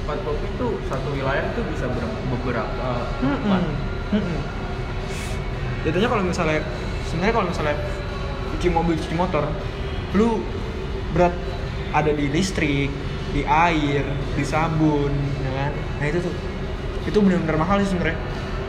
tempat 0.00 0.24
kopi 0.24 0.46
tuh 0.56 0.72
satu 0.88 1.08
wilayah 1.12 1.44
tuh 1.52 1.62
bisa 1.68 1.84
ber- 1.92 2.16
beberapa 2.32 2.88
tempat. 3.20 3.62
Jatuhnya 5.84 6.08
kalau 6.08 6.24
misalnya 6.24 6.64
sebenarnya 7.06 7.34
kalau 7.36 7.46
misalnya 7.52 7.76
cuci 8.56 8.68
mobil 8.72 8.94
cuci 8.96 9.14
motor, 9.20 9.44
lu 10.16 10.40
berat 11.12 11.36
ada 11.92 12.10
di 12.10 12.26
listrik, 12.32 12.88
di 13.36 13.44
air, 13.44 14.04
di 14.32 14.44
sabun, 14.48 15.12
ya 15.44 15.50
kan? 15.52 15.72
Nah 16.00 16.06
itu 16.08 16.18
tuh. 16.24 16.34
Itu 17.04 17.20
benar-benar 17.20 17.60
mahal 17.60 17.84
sih 17.84 17.92
sebenarnya. 17.92 18.16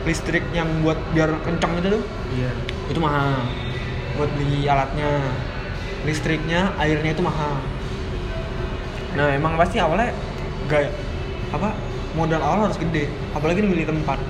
Listrik 0.04 0.44
yang 0.52 0.68
buat 0.84 1.00
biar 1.16 1.40
kencang 1.40 1.80
itu 1.80 1.88
tuh. 1.96 2.04
Iya. 2.36 2.52
itu 2.92 3.00
mahal. 3.00 3.40
Buat 4.20 4.30
beli 4.36 4.68
alatnya. 4.68 5.24
Listriknya 6.04 6.76
airnya 6.76 7.16
itu 7.16 7.24
mahal. 7.24 7.56
Nah 9.16 9.32
emang 9.32 9.56
pasti 9.56 9.80
awalnya 9.80 10.12
gaya 10.68 10.92
apa? 11.48 11.72
Modal 12.12 12.44
awal 12.44 12.68
harus 12.68 12.76
gede. 12.76 13.08
Apalagi 13.32 13.64
nih 13.64 13.70
beli 13.72 13.84
tempat. 13.88 14.20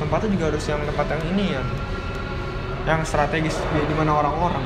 Tempatnya 0.00 0.28
juga 0.32 0.44
harus 0.48 0.64
yang 0.64 0.80
tempat 0.82 1.06
yang 1.12 1.22
ini 1.36 1.44
ya. 1.54 1.62
Yang 2.88 3.00
strategis 3.12 3.56
di, 3.76 3.80
di 3.84 3.94
mana 3.94 4.16
orang-orang. 4.16 4.64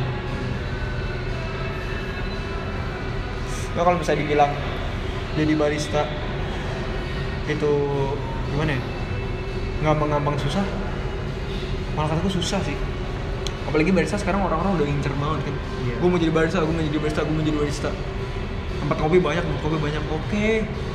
Ya 3.76 3.84
kalau 3.84 4.00
misalnya 4.00 4.24
dibilang 4.24 4.52
jadi 5.36 5.52
barista. 5.52 6.02
Itu 7.46 7.72
gimana 8.50 8.74
ya? 8.74 8.82
Gampang-gampang 9.84 10.40
susah. 10.40 10.64
Malah 11.94 12.08
kataku 12.16 12.40
susah 12.40 12.60
sih. 12.64 12.76
Apalagi 13.68 13.92
barista 13.92 14.16
sekarang 14.16 14.46
orang-orang 14.46 14.80
udah 14.80 14.86
incer 14.88 15.12
banget 15.18 15.50
kan. 15.50 15.54
Iya. 15.84 15.94
gue 16.00 16.08
mau 16.08 16.18
jadi 16.18 16.32
barista 16.32 16.62
gue 16.62 16.72
mau 16.72 16.84
jadi 16.84 16.98
barista 17.02 17.20
gue 17.22 17.34
mau 17.34 17.44
jadi 17.44 17.58
barista. 17.60 17.90
Tempat 18.80 18.96
kopi 19.02 19.18
banyak 19.20 19.42
tempat 19.44 19.60
kopi 19.60 19.76
banyak. 19.76 20.02
Oke 20.08 20.46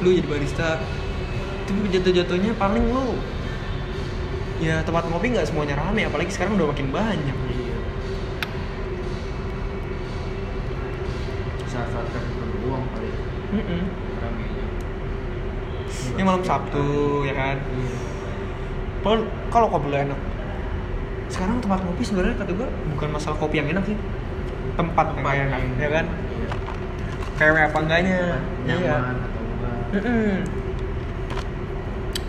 lu 0.02 0.10
jadi 0.16 0.28
barista. 0.28 0.70
Tapi 1.70 1.88
jatuh-jatuhnya 1.94 2.52
paling 2.58 2.86
lu. 2.90 3.16
Ya 4.62 4.82
tempat 4.86 5.06
kopi 5.10 5.34
nggak 5.34 5.48
semuanya 5.50 5.78
rame 5.78 6.06
apalagi 6.08 6.32
sekarang 6.34 6.58
udah 6.58 6.72
makin 6.72 6.88
banyak. 6.90 7.38
Iya. 7.38 7.78
Saat-saat 11.70 12.08
tertentu 12.08 12.58
uang 12.68 12.84
kali 12.92 13.10
Mm-mm. 13.52 13.84
ramenya. 13.84 14.11
Ini 16.12 16.22
malam 16.22 16.44
Sabtu 16.44 16.86
ya 17.24 17.34
kan 17.34 17.58
Iya. 17.58 17.96
kalau 19.02 19.18
kalau 19.50 19.68
kopi 19.72 19.88
enak 19.92 20.20
sekarang 21.32 21.58
tempat 21.64 21.80
kopi 21.82 22.02
sebenarnya 22.04 22.36
kata 22.38 22.52
gue 22.52 22.68
bukan 22.96 23.10
masalah 23.12 23.38
kopi 23.40 23.64
yang 23.64 23.72
enak 23.72 23.84
sih 23.88 23.98
tempat, 24.76 25.06
yang 25.16 25.24
Tempat 25.24 25.34
enak 25.36 25.60
yang- 25.60 25.78
ya 25.80 25.90
kan 25.90 26.06
Iya. 26.08 26.50
kayak 27.40 27.70
apa 27.72 27.78
enggaknya 27.80 28.20
Iya. 28.68 28.78
Nyaman 28.78 29.16
atau 29.18 29.42
enggak. 29.42 29.76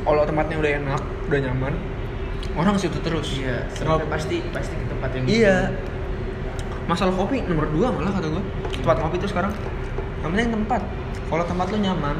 Kalau 0.02 0.22
tempatnya 0.26 0.56
udah 0.58 0.72
enak, 0.82 1.02
udah 1.30 1.40
nyaman, 1.46 1.74
orang 2.58 2.74
situ 2.74 2.98
terus. 2.98 3.38
Iya. 3.38 3.70
Sampai 3.70 4.02
pasti 4.10 4.42
pasti 4.50 4.74
ke 4.74 4.86
tempat 4.90 5.10
yang 5.14 5.24
Iya. 5.30 5.58
Masalah 6.90 7.14
kopi 7.14 7.38
nomor 7.46 7.70
dua 7.70 7.94
malah 7.94 8.10
kata 8.10 8.26
gue. 8.26 8.42
Tempat 8.82 8.96
kopi 8.98 9.16
itu 9.22 9.28
sekarang. 9.30 9.54
Yang 10.26 10.30
penting 10.34 10.50
tempat. 10.50 10.82
Kalau 11.30 11.44
tempat 11.46 11.66
lu 11.70 11.78
nyaman, 11.78 12.16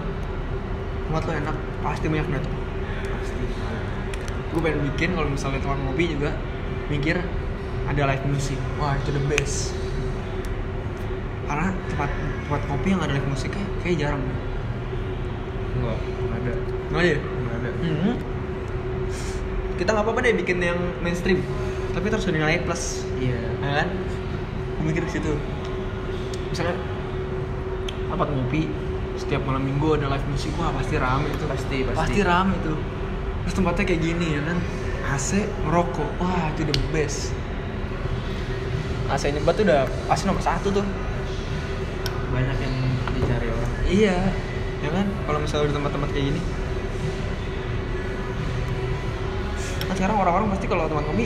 tempat 1.12 1.28
lu 1.28 1.32
enak, 1.44 1.56
pasti 1.84 2.06
banyak 2.08 2.28
datang. 2.32 2.56
pasti. 3.20 3.44
Gue 4.48 4.60
pengen 4.64 4.80
bikin 4.88 5.12
kalau 5.12 5.28
misalnya 5.28 5.60
tempat 5.60 5.76
kopi 5.84 6.04
juga 6.16 6.32
mikir 6.88 7.20
ada 7.84 8.02
live 8.08 8.24
music. 8.32 8.56
Wah 8.80 8.96
itu 8.96 9.12
the 9.12 9.20
best. 9.28 9.76
Karena 11.44 11.68
tempat 11.92 12.08
tempat 12.48 12.62
kopi 12.64 12.96
yang 12.96 13.04
ada 13.04 13.12
live 13.12 13.28
musiknya 13.28 13.60
kayak 13.84 13.96
jarang. 14.00 14.24
deh. 14.24 14.38
Enggak, 15.76 15.98
enggak 16.00 16.38
ada. 16.40 16.52
Nggak 16.88 17.00
ada 17.04 17.08
ya? 17.12 17.18
Enggak 17.20 17.56
ada. 17.60 17.70
Mhm. 17.76 18.12
Kita 19.76 19.88
nggak 19.92 20.04
apa-apa 20.08 20.20
deh 20.24 20.32
bikin 20.40 20.58
yang 20.64 20.80
mainstream, 21.04 21.44
tapi 21.92 22.08
terus 22.08 22.24
ada 22.24 22.40
nilai 22.40 22.64
plus, 22.64 23.04
Iya. 23.20 23.36
ya 23.60 23.70
kan? 23.84 23.88
Gue 24.80 24.84
mikir 24.88 25.04
ke 25.04 25.12
situ. 25.12 25.32
Misalnya 26.48 26.80
tempat 28.08 28.28
ngopi 28.32 28.68
setiap 29.22 29.46
malam 29.46 29.62
minggu 29.62 29.94
ada 29.94 30.10
live 30.10 30.26
musik, 30.26 30.50
wah 30.58 30.74
pasti 30.74 30.98
rame 30.98 31.30
itu. 31.30 31.44
Pasti, 31.46 31.76
pasti. 31.86 31.98
Pasti 32.02 32.20
rame 32.20 32.58
itu. 32.58 32.74
Terus 33.46 33.54
tempatnya 33.54 33.84
kayak 33.86 34.02
gini 34.02 34.26
ya 34.34 34.42
kan, 34.42 34.58
AC 35.14 35.28
ngerokok, 35.66 36.10
wah 36.18 36.50
itu 36.50 36.62
the 36.66 36.74
best. 36.90 37.30
AC 39.06 39.30
nyebat 39.30 39.54
tuh 39.54 39.64
udah 39.66 39.82
pasti 40.10 40.24
nomor 40.26 40.42
satu 40.42 40.68
tuh. 40.68 40.86
Banyak 42.34 42.56
yang 42.58 42.74
dicari 43.14 43.46
orang. 43.46 43.70
Iya, 43.86 44.18
ya 44.82 44.90
kan? 44.90 45.06
Kalau 45.06 45.38
misalnya 45.38 45.70
di 45.70 45.74
tempat-tempat 45.76 46.08
kayak 46.10 46.26
gini. 46.32 46.40
Kan 49.86 49.94
sekarang 49.94 50.16
orang-orang 50.16 50.48
pasti 50.50 50.66
kalau 50.66 50.88
tempat 50.88 51.04
kopi 51.06 51.24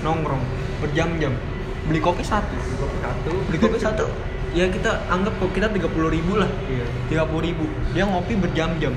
nongkrong 0.00 0.42
berjam-jam. 0.80 1.34
Beli 1.86 2.00
kopi 2.00 2.22
satu, 2.22 2.54
Kopi 2.78 2.96
satu. 3.02 3.30
beli 3.48 3.58
kopi 3.58 3.78
satu. 3.78 4.06
Ya 4.50 4.66
kita 4.66 5.06
anggap 5.06 5.38
kok 5.38 5.54
kita 5.54 5.70
tiga 5.70 5.86
puluh 5.86 6.10
ribu 6.10 6.34
lah, 6.34 6.50
Iya. 6.66 6.86
tiga 7.06 7.22
puluh 7.22 7.46
ribu. 7.46 7.70
Dia 7.94 8.02
ngopi 8.02 8.34
berjam-jam. 8.34 8.94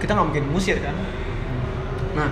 Kita 0.00 0.10
nggak 0.12 0.26
mungkin 0.32 0.44
musir 0.52 0.76
kan? 0.84 0.92
Nah, 2.12 2.28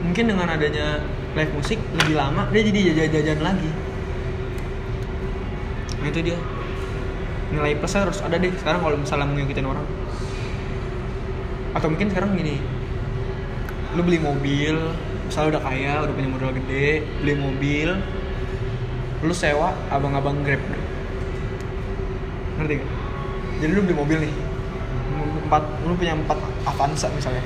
mungkin 0.00 0.24
dengan 0.32 0.48
adanya 0.48 1.04
live 1.36 1.52
musik 1.52 1.76
lebih 2.00 2.16
lama 2.16 2.48
dia 2.48 2.62
jadi 2.64 2.80
jajan-jajan 2.96 3.40
lagi. 3.44 3.70
Nah 6.00 6.06
itu 6.08 6.20
dia 6.24 6.38
nilai 7.52 7.76
plusnya 7.76 8.08
harus 8.08 8.18
ada 8.24 8.40
deh 8.40 8.50
sekarang 8.56 8.80
kalau 8.80 8.96
misalnya 8.96 9.28
mau 9.28 9.36
ngikutin 9.36 9.66
orang. 9.68 9.86
Atau 11.76 11.92
mungkin 11.92 12.08
sekarang 12.08 12.32
gini, 12.32 12.56
lu 13.92 14.00
beli 14.00 14.16
mobil, 14.16 14.80
misalnya 15.28 15.60
udah 15.60 15.62
kaya, 15.68 15.94
udah 16.08 16.14
punya 16.16 16.30
modal 16.32 16.50
gede, 16.56 17.04
beli 17.20 17.34
mobil, 17.36 17.88
lu 19.26 19.34
sewa 19.34 19.74
abang-abang 19.90 20.46
grab 20.46 20.62
ngerti 22.56 22.80
gak? 22.80 22.88
jadi 23.60 23.70
lu 23.74 23.82
beli 23.84 23.96
mobil 23.98 24.18
nih 24.22 24.34
empat 25.46 25.62
lu 25.86 25.94
punya 25.94 26.18
empat 26.18 26.38
Avanza 26.66 27.06
misalnya. 27.14 27.42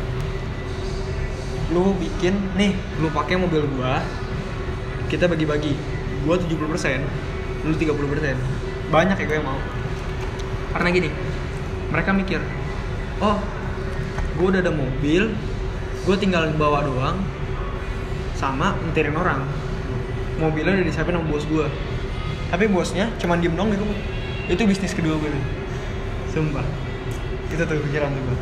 Lu 1.70 1.92
bikin 2.00 2.56
nih 2.56 2.72
lu 2.98 3.12
pakai 3.12 3.36
mobil 3.36 3.60
gua 3.76 4.00
kita 5.12 5.28
bagi-bagi. 5.28 5.76
Gua 6.24 6.40
70% 6.40 7.68
lu 7.68 7.76
30% 7.76 7.92
banyak 8.88 9.16
ya 9.20 9.24
gue 9.28 9.36
yang 9.36 9.46
mau. 9.46 9.60
Karena 10.72 10.88
gini 10.90 11.10
mereka 11.92 12.10
mikir 12.16 12.40
oh 13.20 13.36
gua 14.40 14.46
udah 14.48 14.60
ada 14.64 14.72
mobil 14.72 15.36
gua 16.08 16.16
tinggal 16.16 16.48
bawa 16.56 16.88
doang 16.88 17.20
sama 18.32 18.72
netirin 18.88 19.12
orang 19.20 19.44
mobilnya 20.40 20.80
udah 20.80 20.86
disiapin 20.88 21.14
sama 21.14 21.28
bos 21.28 21.44
gua. 21.46 21.68
Tapi 22.50 22.64
bosnya 22.66 23.12
cuman 23.20 23.38
diem 23.38 23.54
doang 23.54 23.70
di 23.70 23.78
rumah. 23.78 23.98
Itu 24.50 24.66
bisnis 24.66 24.96
kedua 24.96 25.14
gue 25.20 25.30
nih 25.30 25.44
sumpah. 26.34 26.66
Itu 27.52 27.62
tuh 27.62 27.78
pikiran 27.86 28.10
tuh 28.10 28.22
gue 28.26 28.38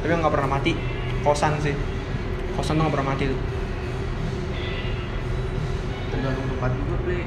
tapi 0.00 0.18
nggak 0.26 0.34
pernah 0.34 0.50
mati. 0.58 0.74
Kosan 1.22 1.54
sih. 1.62 1.70
Kosan 2.58 2.74
tuh 2.74 2.82
nggak 2.82 2.94
pernah 2.98 3.08
mati 3.14 3.30
tuh. 3.30 3.40
Tergantung 6.10 6.46
tempat 6.50 6.70
juga, 6.74 6.96
Ple. 7.06 7.20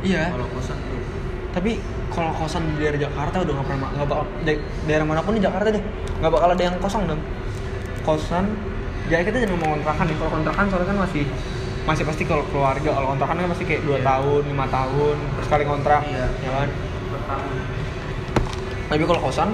iya. 0.00 0.32
Kalau 0.32 0.48
kosan 0.56 0.80
tuh. 0.80 1.04
Tapi 1.50 1.82
kalau 2.08 2.30
kosan 2.32 2.62
di 2.70 2.82
daerah 2.82 3.00
Jakarta 3.00 3.42
udah 3.42 3.52
nggak 3.52 3.66
pernah 3.66 3.88
nggak 3.90 4.06
bakal 4.06 4.24
da- 4.42 4.62
daerah 4.86 5.04
mana 5.04 5.20
pun 5.20 5.34
di 5.34 5.42
Jakarta 5.42 5.68
deh 5.68 5.82
nggak 6.20 6.30
bakal 6.30 6.48
ada 6.48 6.62
yang 6.62 6.76
kosong 6.78 7.02
dong 7.06 7.20
kosan 8.00 8.44
ya 9.06 9.18
kita 9.20 9.36
jangan 9.38 9.54
ngomong 9.54 9.70
kontrakan 9.78 10.04
nih 10.06 10.16
kalau 10.16 10.30
kontrakan 10.30 10.64
soalnya 10.70 10.88
kan 10.88 10.98
masih 11.02 11.24
masih 11.80 12.04
pasti 12.04 12.22
kalau 12.22 12.44
keluarga 12.48 12.90
kalau 12.92 13.06
kontrakan 13.08 13.36
kan 13.36 13.48
pasti 13.50 13.64
kayak 13.64 13.82
2 13.82 13.90
Iya. 13.90 14.04
tahun 14.04 14.42
lima 14.46 14.66
tahun 14.68 15.16
terus 15.34 15.48
kali 15.48 15.64
kontrak 15.64 16.02
Iya. 16.06 16.26
ya 16.38 16.50
kan? 16.54 16.68
Tapi 18.86 19.02
kalau 19.02 19.20
kosan 19.20 19.50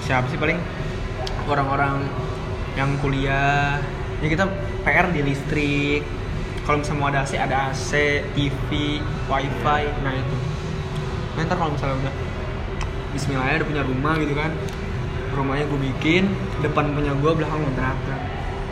siapa 0.00 0.28
sih 0.28 0.36
paling? 0.36 0.58
Orang-orang 1.44 2.04
yang 2.76 2.94
kuliah. 3.00 3.80
Ya 4.20 4.28
kita 4.28 4.44
PR 4.84 5.08
di 5.10 5.20
listrik 5.24 6.04
kalau 6.70 6.86
misalnya 6.86 7.02
mau 7.02 7.10
ada 7.10 7.26
AC 7.26 7.34
ada 7.34 7.74
AC 7.74 7.90
TV 8.38 8.70
wifi 9.26 9.82
nah 10.06 10.14
itu. 10.14 10.36
Nah, 11.34 11.42
ntar 11.42 11.58
kalau 11.58 11.74
misalnya 11.74 11.98
udah 12.06 12.14
Bismillah 13.10 13.46
ya 13.50 13.58
udah 13.58 13.66
punya 13.74 13.82
rumah 13.82 14.14
gitu 14.22 14.38
kan 14.38 14.54
rumahnya 15.34 15.66
gue 15.66 15.80
bikin 15.90 16.30
depan 16.62 16.94
punya 16.94 17.10
gue 17.10 17.32
belakang 17.34 17.58
kontrakan 17.58 18.20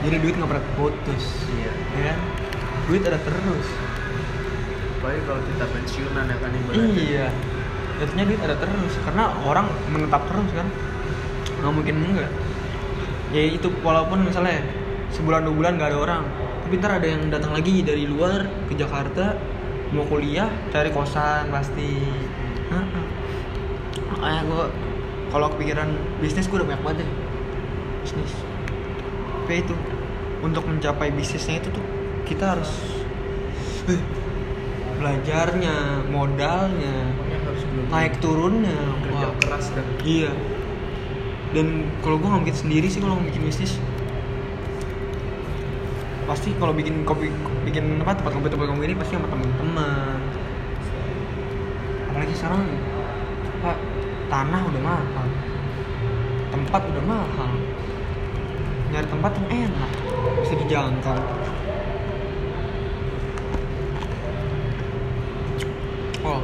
jadi 0.07 0.15
duit 0.23 0.35
nggak 0.39 0.47
pernah 0.47 0.67
putus. 0.79 1.25
Iya. 1.51 1.73
Ya 1.75 2.03
kan? 2.15 2.19
Duit 2.87 3.03
ada 3.03 3.19
terus. 3.19 3.67
Apalagi 5.03 5.21
kalau 5.27 5.41
kita 5.43 5.65
pensiunan 5.67 6.25
ya 6.31 6.37
kan 6.39 6.51
ibaratnya. 6.55 7.03
Iya. 7.03 7.27
Jatuhnya 7.99 8.25
duit 8.31 8.41
ada 8.47 8.57
terus 8.63 8.93
karena 9.03 9.25
orang 9.43 9.67
menetap 9.91 10.23
terus 10.31 10.51
kan. 10.55 10.71
Nggak 11.59 11.73
mungkin 11.75 11.95
enggak. 11.99 12.31
Ya 13.35 13.43
itu 13.43 13.75
walaupun 13.83 14.23
misalnya 14.23 14.63
sebulan 15.11 15.51
dua 15.51 15.55
bulan 15.59 15.73
nggak 15.83 15.91
ada 15.91 15.99
orang 15.99 16.23
tapi 16.69 16.85
ntar 16.85 17.01
ada 17.01 17.09
yang 17.09 17.33
datang 17.33 17.57
lagi 17.57 17.81
dari 17.81 18.05
luar 18.05 18.45
ke 18.69 18.77
Jakarta 18.77 19.33
mau 19.97 20.05
kuliah 20.05 20.53
cari 20.69 20.93
kosan 20.93 21.49
pasti. 21.49 21.97
Makanya 24.13 24.41
gue 24.45 24.65
kalau 25.33 25.49
kepikiran 25.57 25.89
bisnis 26.21 26.45
gue 26.45 26.61
udah 26.61 26.69
banyak 26.69 26.83
banget 26.85 26.99
deh. 27.01 27.11
Bisnis. 28.05 28.33
Tapi 29.49 29.65
itu 29.65 29.73
untuk 30.45 30.69
mencapai 30.69 31.09
bisnisnya 31.09 31.57
itu 31.57 31.73
tuh 31.73 31.81
kita 32.29 32.53
harus 32.53 32.69
eh, 33.89 34.05
belajarnya 35.01 36.05
modalnya 36.13 37.17
harus 37.49 37.65
naik 37.89 38.21
turunnya. 38.21 38.77
kerja 39.09 39.25
Wah, 39.25 39.41
keras 39.41 39.73
dan 39.73 39.89
iya. 40.05 40.37
Dan 41.57 41.89
kalau 42.05 42.21
gue 42.21 42.29
nggak 42.29 42.53
sendiri 42.53 42.93
sih 42.93 43.01
kalau 43.01 43.17
bikin 43.25 43.49
bisnis 43.49 43.81
pasti 46.29 46.53
kalau 46.61 46.77
bikin 46.77 47.09
kopi 47.09 47.33
bikin 47.65 48.05
apa 48.05 48.13
tempat 48.13 48.37
kopi 48.37 48.53
tempat 48.53 48.69
kopi 48.69 48.85
ini 48.85 48.97
pasti 49.01 49.17
sama 49.17 49.33
teman-teman 49.33 50.21
apalagi 52.13 52.35
sekarang 52.37 52.69
pak 53.65 53.77
tanah 54.29 54.63
udah 54.69 54.83
mahal. 54.85 55.29
Tempat 56.53 56.83
udah 56.85 57.05
mahal. 57.05 57.51
Nyari 58.93 59.09
tempat 59.09 59.33
yang 59.37 59.69
enak. 59.69 59.91
Bisa 60.45 60.55
dijangkau. 60.65 61.21
Oh 66.29 66.41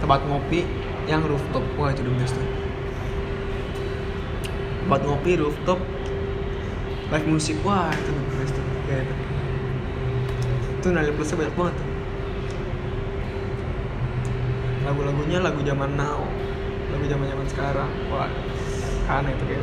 tempat 0.00 0.20
ngopi 0.28 0.64
yang 1.08 1.24
rooftop. 1.24 1.64
Wah 1.76 1.92
itu 1.92 2.02
the 2.04 2.12
best 2.16 2.36
tuh. 2.36 2.48
Tempat 4.86 5.00
ngopi 5.04 5.32
rooftop 5.40 5.80
live 7.06 7.26
musik 7.30 7.54
wah 7.62 7.94
itu 7.94 8.10
tuh 8.86 8.94
kayak 8.94 9.02
itu 9.02 9.14
itu 10.78 10.86
nilai 10.94 11.14
plusnya 11.18 11.36
banyak 11.42 11.54
banget. 11.58 11.76
Lagu-lagunya 14.86 15.38
lagu 15.42 15.60
zaman 15.66 15.90
now. 15.98 16.22
Lagu 16.94 17.04
zaman 17.10 17.26
zaman 17.26 17.46
sekarang. 17.50 17.90
Wah 18.14 18.30
aneh 19.06 19.34
itu 19.34 19.44
kayak 19.46 19.62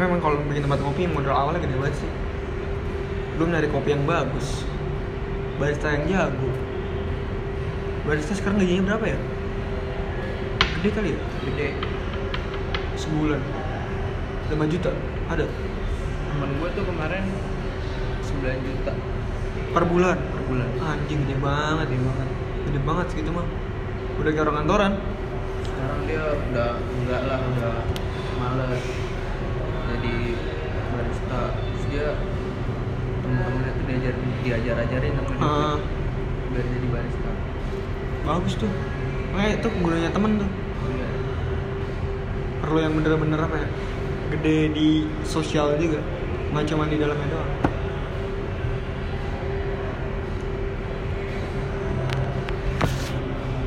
memang 0.00 0.18
kalau 0.24 0.40
bikin 0.48 0.64
tempat 0.64 0.80
kopi 0.80 1.04
modal 1.10 1.34
awalnya 1.34 1.60
gede 1.60 1.74
banget 1.74 1.94
sih. 1.98 2.10
Belum 3.34 3.50
nyari 3.50 3.68
kopi 3.68 3.98
yang 3.98 4.06
bagus. 4.06 4.62
Barista 5.58 5.92
yang 5.92 6.06
jago. 6.08 6.50
Barista 8.06 8.32
sekarang 8.32 8.62
gajinya 8.62 8.94
berapa 8.94 9.06
ya? 9.12 9.20
Gede 10.80 10.88
kali 10.94 11.08
ya? 11.12 11.20
Gede 11.44 11.89
sebulan. 13.00 13.40
5 14.50 14.72
juta 14.72 14.90
ada? 15.30 15.46
Temen 16.30 16.50
gue 16.58 16.68
tuh 16.76 16.84
kemarin 16.84 17.24
9 18.20 18.66
juta. 18.66 18.92
Per 19.70 19.84
bulan? 19.86 20.18
Per 20.18 20.42
bulan. 20.50 20.68
Anjing 20.82 21.20
gede 21.24 21.36
banget 21.40 21.86
ya 21.88 21.98
banget. 22.02 22.28
Gede 22.68 22.80
banget 22.84 23.06
segitu 23.14 23.30
mah. 23.32 23.46
Udah 24.20 24.30
kayak 24.34 24.44
orang 24.44 24.56
kantoran? 24.62 24.92
Sekarang 25.64 26.00
dia 26.04 26.24
udah 26.34 26.70
enggak 26.76 27.22
lah 27.24 27.38
udah 27.40 27.74
males. 28.36 28.84
Jadi 29.94 30.14
barista. 30.92 31.42
Terus 31.56 31.84
dia 31.88 32.06
temen-temennya 33.22 33.70
tuh 33.72 33.84
diajar 33.86 34.14
diajar 34.44 34.76
ajarin 34.84 35.12
sama 35.16 35.32
dia. 35.32 35.46
Ah. 35.46 35.78
biar 36.50 36.66
jadi 36.66 36.86
barista. 36.90 37.30
Bagus 38.26 38.54
tuh. 38.58 38.72
Makanya 39.30 39.52
itu 39.62 39.68
gunanya 39.78 40.10
temen 40.10 40.32
tuh 40.42 40.50
perlu 42.70 42.86
yang 42.86 42.94
bener-bener 42.94 43.42
apa 43.42 43.66
ya 43.66 43.68
gede 44.30 44.70
di 44.70 45.02
sosial 45.26 45.74
juga 45.74 45.98
nggak 46.54 46.70
cuma 46.70 46.86
di 46.86 47.02
dalamnya 47.02 47.26
doang. 47.26 47.52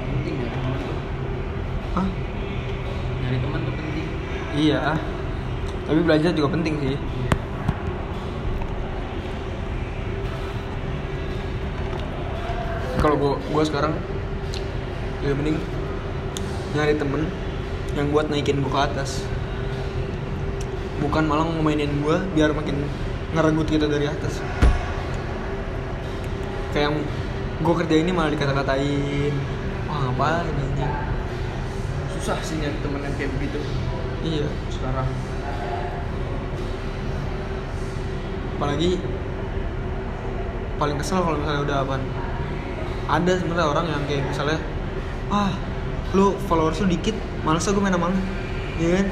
Penting 0.08 0.36
ya 0.40 0.50
Hah? 2.00 2.08
nyari 3.28 3.38
teman 3.44 3.60
tuh 3.68 3.74
penting. 3.76 4.08
Iya. 4.56 4.96
Tapi 5.84 6.00
belajar 6.00 6.32
juga 6.32 6.48
penting 6.56 6.74
sih. 6.80 6.96
Kalau 13.04 13.20
gua 13.20 13.36
gua 13.52 13.64
sekarang 13.68 14.00
ya 15.28 15.36
mending 15.36 15.60
nyari 16.72 16.96
temen 16.96 17.28
yang 17.94 18.10
buat 18.10 18.30
naikin 18.30 18.62
gua 18.66 18.72
ke 18.72 18.80
atas. 18.94 19.26
Bukan 21.02 21.30
malah 21.30 21.46
ngemainin 21.46 22.02
gua 22.02 22.22
biar 22.34 22.54
makin 22.54 22.86
ngeregut 23.34 23.68
kita 23.70 23.86
dari 23.86 24.10
atas. 24.10 24.42
Kayak 26.74 26.90
yang 26.90 26.96
gua 27.62 27.76
kerja 27.82 27.96
ini 28.02 28.12
malah 28.14 28.34
dikata-katain 28.34 29.34
wah 29.86 30.10
ngapain 30.10 30.50
anjing 30.58 30.94
susah 32.18 32.40
sih 32.40 32.56
nyari 32.56 32.80
temen 32.80 33.04
yang 33.04 33.16
kayak 33.20 33.36
begitu. 33.36 33.60
Iya. 34.24 34.48
Sekarang. 34.72 35.04
Apalagi 38.56 38.96
paling 40.80 40.98
kesel 41.04 41.20
kalau 41.20 41.36
misalnya 41.36 41.62
udah 41.68 41.78
apa. 41.84 41.96
Ada 43.12 43.32
sebenarnya 43.44 43.68
orang 43.68 43.86
yang 43.92 44.04
kayak 44.08 44.24
misalnya 44.32 44.60
ah 45.28 45.52
lu 46.16 46.32
followers 46.48 46.80
lu 46.80 46.88
dikit 46.96 47.18
males 47.44 47.64
gue 47.64 47.82
main 47.82 47.92
sama 47.92 48.08
lu. 48.10 48.20
Ya 48.80 48.90
kan? 48.98 49.08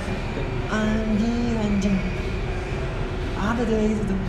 Anjing 0.71 1.55
anjing. 1.57 1.95
Ada 3.35 3.61
tuh 3.61 3.75
kayak 3.75 3.89
gitu 3.91 4.03
tuh. 4.09 4.19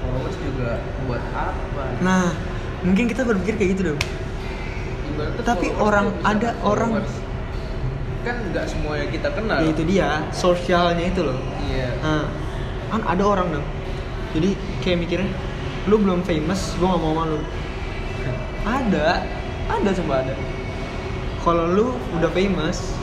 Followers 0.00 0.36
juga 0.38 0.70
buat 1.06 1.22
apa? 1.32 1.82
Nah 2.02 2.26
mungkin 2.84 3.04
kita 3.06 3.24
berpikir 3.24 3.56
kayak 3.56 3.70
gitu 3.78 3.82
dong 3.88 4.00
Ibaratnya 5.08 5.40
Tapi 5.40 5.66
orang- 5.80 6.12
ada 6.20 6.52
orang- 6.60 7.00
kan 8.24 8.36
nggak 8.52 8.64
semua 8.68 8.96
yang 8.96 9.08
kita 9.08 9.28
kenal. 9.32 9.60
Ya 9.60 9.68
itu 9.68 9.82
dia 9.84 10.08
sosialnya 10.32 11.04
itu 11.08 11.20
loh. 11.24 11.36
Iya. 11.64 11.88
Nah 12.00 12.24
kan 12.88 13.00
ada 13.04 13.24
orang 13.24 13.48
dong 13.50 13.66
jadi 14.34 14.50
kayak 14.82 14.98
mikirnya 14.98 15.30
lu 15.86 16.00
belum 16.00 16.24
famous 16.24 16.74
gue 16.74 16.86
gak 16.86 17.00
mau 17.00 17.12
sama 17.14 17.24
lu. 17.30 17.38
Ada 18.82 19.08
ada 19.64 19.90
coba 19.94 20.14
ada 20.24 20.34
kalau 21.44 21.68
lu 21.68 21.86
udah 22.16 22.30
famous 22.32 22.96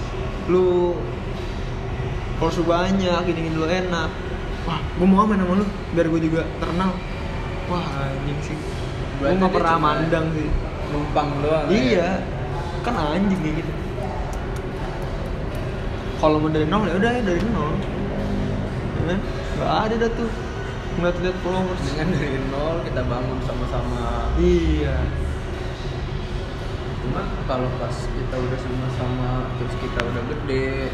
lu 0.50 0.98
followers 2.42 2.58
lu 2.58 2.66
banyak 2.66 3.22
gini 3.30 3.54
lu 3.54 3.70
enak. 3.70 4.10
Wah 4.66 4.82
gue 4.98 5.06
mau 5.06 5.30
main 5.30 5.38
sama 5.38 5.62
lu 5.62 5.66
biar 5.94 6.10
gue 6.10 6.22
juga 6.26 6.42
terkenal. 6.58 6.92
Wah 7.70 7.86
anjing 8.02 8.40
sih. 8.42 8.58
Gue 9.22 9.38
nggak 9.38 9.54
pernah 9.54 9.78
mandang 9.78 10.26
sih. 10.34 10.50
numpang 10.92 11.30
doang 11.40 11.70
ya. 11.70 11.78
iya. 11.78 12.10
Kan 12.82 12.98
anjing 12.98 13.38
kayak 13.46 13.62
gitu. 13.62 13.74
Kalau 16.18 16.42
mau 16.42 16.50
dari 16.50 16.66
nol 16.66 16.84
ya 16.90 16.98
udah 16.98 17.12
ya 17.14 17.22
dari 17.22 17.42
nol. 17.46 17.74
Ya 18.98 19.02
kan? 19.06 19.20
nggak 19.56 19.72
ada 19.86 19.96
dah 20.02 20.12
tuh. 20.18 20.30
Ngeliat-liat 20.98 21.38
followers. 21.46 21.82
Dengan 21.94 22.08
dari 22.18 22.40
nol 22.50 22.78
kita 22.90 23.02
bangun 23.06 23.38
sama-sama. 23.46 24.34
Iya 24.42 24.98
cuma 27.12 27.28
kalau 27.44 27.68
pas 27.76 27.92
kita 27.92 28.36
udah 28.40 28.56
sama-sama 28.56 29.52
terus 29.60 29.76
kita 29.84 30.00
udah 30.00 30.24
gede 30.32 30.88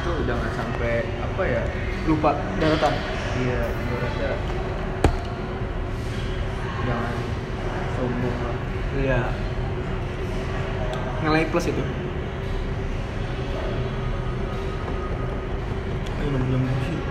itu 0.00 0.10
jangan 0.24 0.48
sampai 0.56 1.04
apa 1.20 1.42
ya 1.44 1.62
lupa 2.08 2.32
daratan. 2.56 2.94
Iya 3.36 3.68
ibaratnya 3.68 4.32
jangan 6.88 7.14
sombong 8.00 8.36
lah. 8.48 8.56
Iya. 8.96 9.20
Nilai 11.20 11.52
plus 11.52 11.68
itu. 11.68 11.84
Ayo 16.16 16.28
jam 16.48 16.64
sih 16.88 17.03